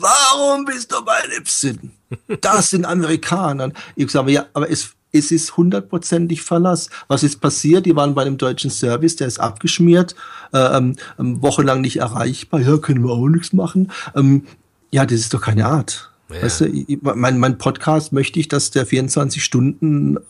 [0.00, 1.92] warum bist du bei Lipsin?
[2.40, 3.72] Das sind Amerikaner.
[3.94, 6.90] Ich sage, ja, aber es, es ist hundertprozentig Verlass.
[7.08, 7.86] Was ist passiert?
[7.86, 10.14] Die waren bei dem deutschen Service, der ist abgeschmiert,
[10.52, 12.60] äh, ähm, wochenlang nicht erreichbar.
[12.60, 13.90] Ja, können wir auch nichts machen.
[14.14, 14.44] Ähm,
[14.90, 16.10] ja, das ist doch keine Art.
[16.30, 16.42] Ja.
[16.42, 20.20] Weißt du, ich, mein, mein Podcast möchte ich, dass der 24 Stunden äh,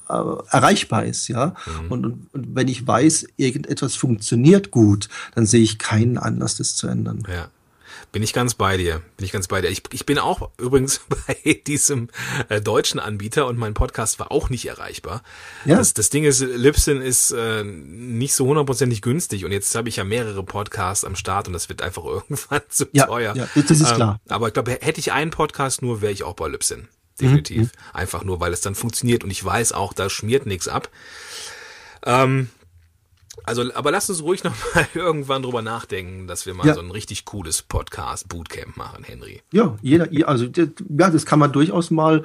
[0.50, 1.54] erreichbar ist, ja.
[1.66, 1.92] Mhm.
[1.92, 6.76] Und, und, und, wenn ich weiß, irgendetwas funktioniert gut, dann sehe ich keinen Anlass, das
[6.76, 7.22] zu ändern.
[7.28, 7.48] Ja.
[8.12, 9.02] Bin ich ganz bei dir.
[9.16, 9.68] Bin ich ganz bei dir.
[9.68, 12.08] Ich, ich bin auch übrigens bei diesem
[12.48, 15.22] äh, deutschen Anbieter und mein Podcast war auch nicht erreichbar.
[15.64, 15.76] Ja.
[15.76, 19.96] Das, das Ding ist, Libsyn ist äh, nicht so hundertprozentig günstig und jetzt habe ich
[19.96, 23.36] ja mehrere Podcasts am Start und das wird einfach irgendwann zu ja, teuer.
[23.36, 24.20] Ja, das ist ähm, klar.
[24.28, 26.88] Aber ich glaube, hätte ich einen Podcast nur, wäre ich auch bei Libsyn.
[27.20, 27.62] Definitiv.
[27.62, 27.70] Mhm.
[27.92, 30.88] Einfach nur, weil es dann funktioniert und ich weiß auch, da schmiert nichts ab.
[32.04, 32.48] Ähm,
[33.44, 36.74] also, aber lass uns ruhig noch mal irgendwann drüber nachdenken, dass wir mal ja.
[36.74, 39.42] so ein richtig cooles Podcast-Bootcamp machen, Henry.
[39.52, 40.66] Ja, jeder, also ja,
[41.10, 42.22] das kann man durchaus mal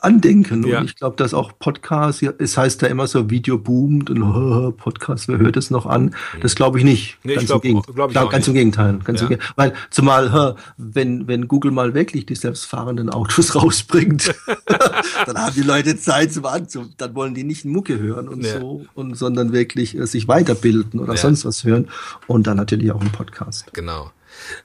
[0.00, 0.66] andenken.
[0.66, 0.80] Ja.
[0.80, 5.28] Und ich glaube, dass auch Podcast, es heißt ja immer so, Video boomt und Podcast,
[5.28, 6.14] wer hört es noch an?
[6.40, 7.18] Das glaube ich nicht.
[7.22, 8.48] Nee, ganz ich glaub, im, Gegend glaub ich glaub, ganz nicht.
[8.48, 8.98] im Gegenteil.
[9.04, 9.26] Ganz ja.
[9.26, 9.52] im Gegenteil.
[9.56, 14.34] Weil zumal, wenn, wenn Google mal wirklich die selbstfahrenden Autos rausbringt,
[15.26, 16.96] dann haben die Leute Zeit zum Anzug.
[16.96, 18.60] Dann wollen die nicht Mucke hören und ja.
[18.60, 21.88] so, und, sondern wirklich äh, sich weiterbilden oder sonst was hören.
[22.26, 23.72] Und dann natürlich auch einen Podcast.
[23.72, 24.10] Genau.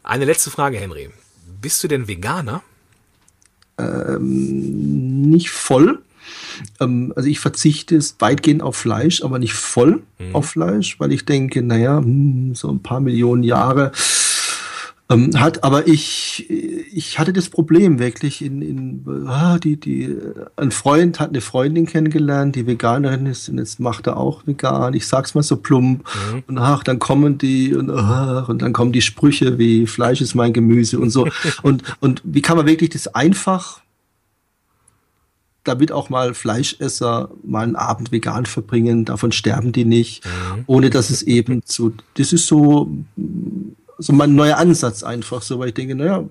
[0.03, 1.09] Eine letzte Frage, Henry.
[1.61, 2.61] Bist du denn Veganer?
[3.77, 5.99] Ähm, nicht voll.
[6.79, 10.35] Ähm, also ich verzichte weitgehend auf Fleisch, aber nicht voll mhm.
[10.35, 13.91] auf Fleisch, weil ich denke, naja, hm, so ein paar Millionen Jahre
[15.13, 20.15] ähm, hat, aber ich, ich hatte das Problem wirklich in, in ah, die, die,
[20.55, 24.93] ein Freund hat eine Freundin kennengelernt, die Veganerin ist und jetzt macht er auch vegan.
[24.93, 26.03] Ich sag's mal so plump.
[26.33, 26.43] Mhm.
[26.47, 30.35] Und ach, dann kommen die und, ach, und dann kommen die Sprüche wie Fleisch ist
[30.35, 31.27] mein Gemüse und so.
[31.61, 33.81] und, und wie kann man wirklich das einfach
[35.63, 40.63] damit auch mal Fleischesser mal einen Abend vegan verbringen, davon sterben die nicht, mhm.
[40.67, 42.91] ohne dass es eben zu, das ist so,
[44.03, 46.23] so mein neuer Ansatz einfach so, weil ich denke, naja,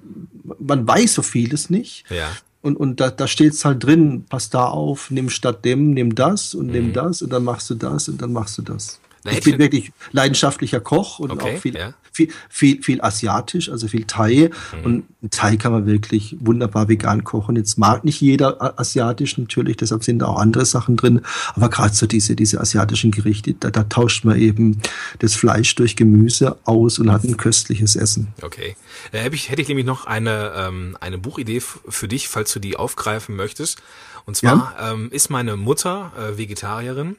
[0.58, 2.04] man weiß so vieles nicht.
[2.10, 2.28] Ja.
[2.60, 6.14] Und, und da, da steht es halt drin, pass da auf, nimm statt dem, nimm
[6.14, 6.72] das und mhm.
[6.72, 9.00] nimm das und dann machst du das und dann machst du das.
[9.30, 11.94] Ich bin wirklich leidenschaftlicher Koch und okay, auch viel, ja.
[12.10, 14.50] viel, viel, viel asiatisch, also viel Thai.
[14.76, 14.84] Mhm.
[14.84, 17.54] Und Thai kann man wirklich wunderbar vegan kochen.
[17.54, 21.20] Jetzt mag nicht jeder asiatisch natürlich, deshalb sind da auch andere Sachen drin.
[21.54, 24.80] Aber gerade so diese, diese asiatischen Gerichte, da, da tauscht man eben
[25.20, 28.28] das Fleisch durch Gemüse aus und hat ein köstliches Essen.
[28.42, 28.74] Okay.
[29.12, 32.58] Da hätte ich, hätte ich nämlich noch eine, ähm, eine Buchidee für dich, falls du
[32.58, 33.80] die aufgreifen möchtest.
[34.24, 34.92] Und zwar ja?
[34.92, 37.16] ähm, ist meine Mutter äh, Vegetarierin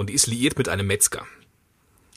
[0.00, 1.26] und die ist liiert mit einem Metzger.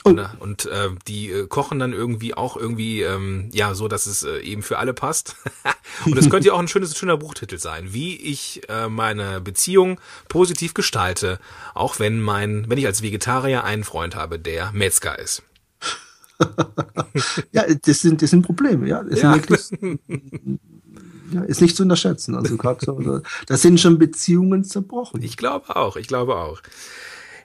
[0.06, 0.12] Oh.
[0.12, 0.30] Ne?
[0.40, 4.40] Und äh, die äh, kochen dann irgendwie auch irgendwie, ähm, ja, so, dass es äh,
[4.40, 5.36] eben für alle passt.
[6.06, 10.00] und das könnte ja auch ein schönes, schöner Buchtitel sein, wie ich äh, meine Beziehung
[10.30, 11.40] positiv gestalte,
[11.74, 15.44] auch wenn mein, wenn ich als Vegetarier einen Freund habe, der Metzger ist.
[17.52, 19.04] ja, das sind, das sind Probleme, ja.
[19.04, 19.34] Das ja.
[19.34, 20.00] Sind wirklich,
[21.34, 22.36] ja, ist nicht zu unterschätzen.
[22.36, 25.22] Also so, da sind schon Beziehungen zerbrochen.
[25.22, 26.62] Ich glaube auch, ich glaube auch.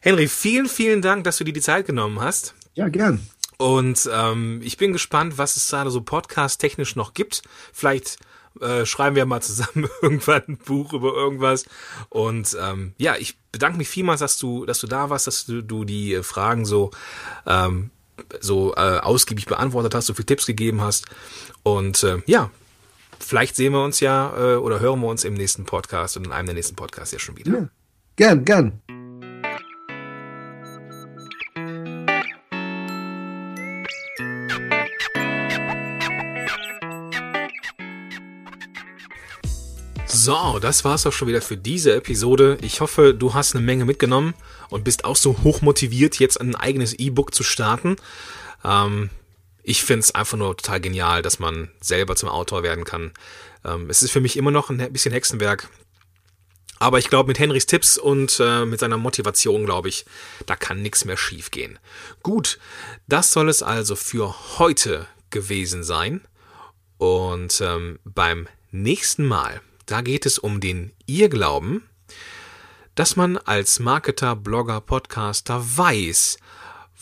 [0.01, 2.55] Henry, vielen, vielen Dank, dass du dir die Zeit genommen hast.
[2.75, 3.27] Ja, gern.
[3.57, 7.43] Und ähm, ich bin gespannt, was es da so podcast-technisch noch gibt.
[7.73, 8.19] Vielleicht
[8.61, 11.67] äh, schreiben wir mal zusammen irgendwann ein Buch über irgendwas.
[12.09, 15.63] Und ähm, ja, ich bedanke mich vielmals, dass du, dass du da warst, dass du,
[15.63, 16.91] du die Fragen so
[17.47, 17.91] ähm,
[18.41, 21.07] so äh, ausgiebig beantwortet hast, so viele Tipps gegeben hast.
[21.63, 22.51] Und äh, ja,
[23.19, 26.33] vielleicht sehen wir uns ja äh, oder hören wir uns im nächsten Podcast und in
[26.33, 27.53] einem der nächsten Podcasts ja schon wieder.
[27.53, 27.69] Ja.
[28.17, 28.81] Gern, gern.
[40.11, 42.57] So, das war's auch schon wieder für diese Episode.
[42.63, 44.33] Ich hoffe, du hast eine Menge mitgenommen
[44.71, 47.97] und bist auch so hoch motiviert, jetzt ein eigenes E-Book zu starten.
[48.65, 49.11] Ähm,
[49.63, 53.13] ich finde es einfach nur total genial, dass man selber zum Autor werden kann.
[53.67, 55.69] Ähm, es ist für mich immer noch ein bisschen Hexenwerk.
[56.79, 60.07] Aber ich glaube, mit Henrys Tipps und äh, mit seiner Motivation, glaube ich,
[60.47, 61.79] da kann nichts mehr schiefgehen.
[62.23, 62.59] Gut,
[63.09, 66.23] das soll es also für heute gewesen sein.
[66.97, 71.83] Und ähm, beim nächsten Mal da geht es um den Irrglauben,
[72.95, 76.37] dass man als Marketer, Blogger, Podcaster weiß,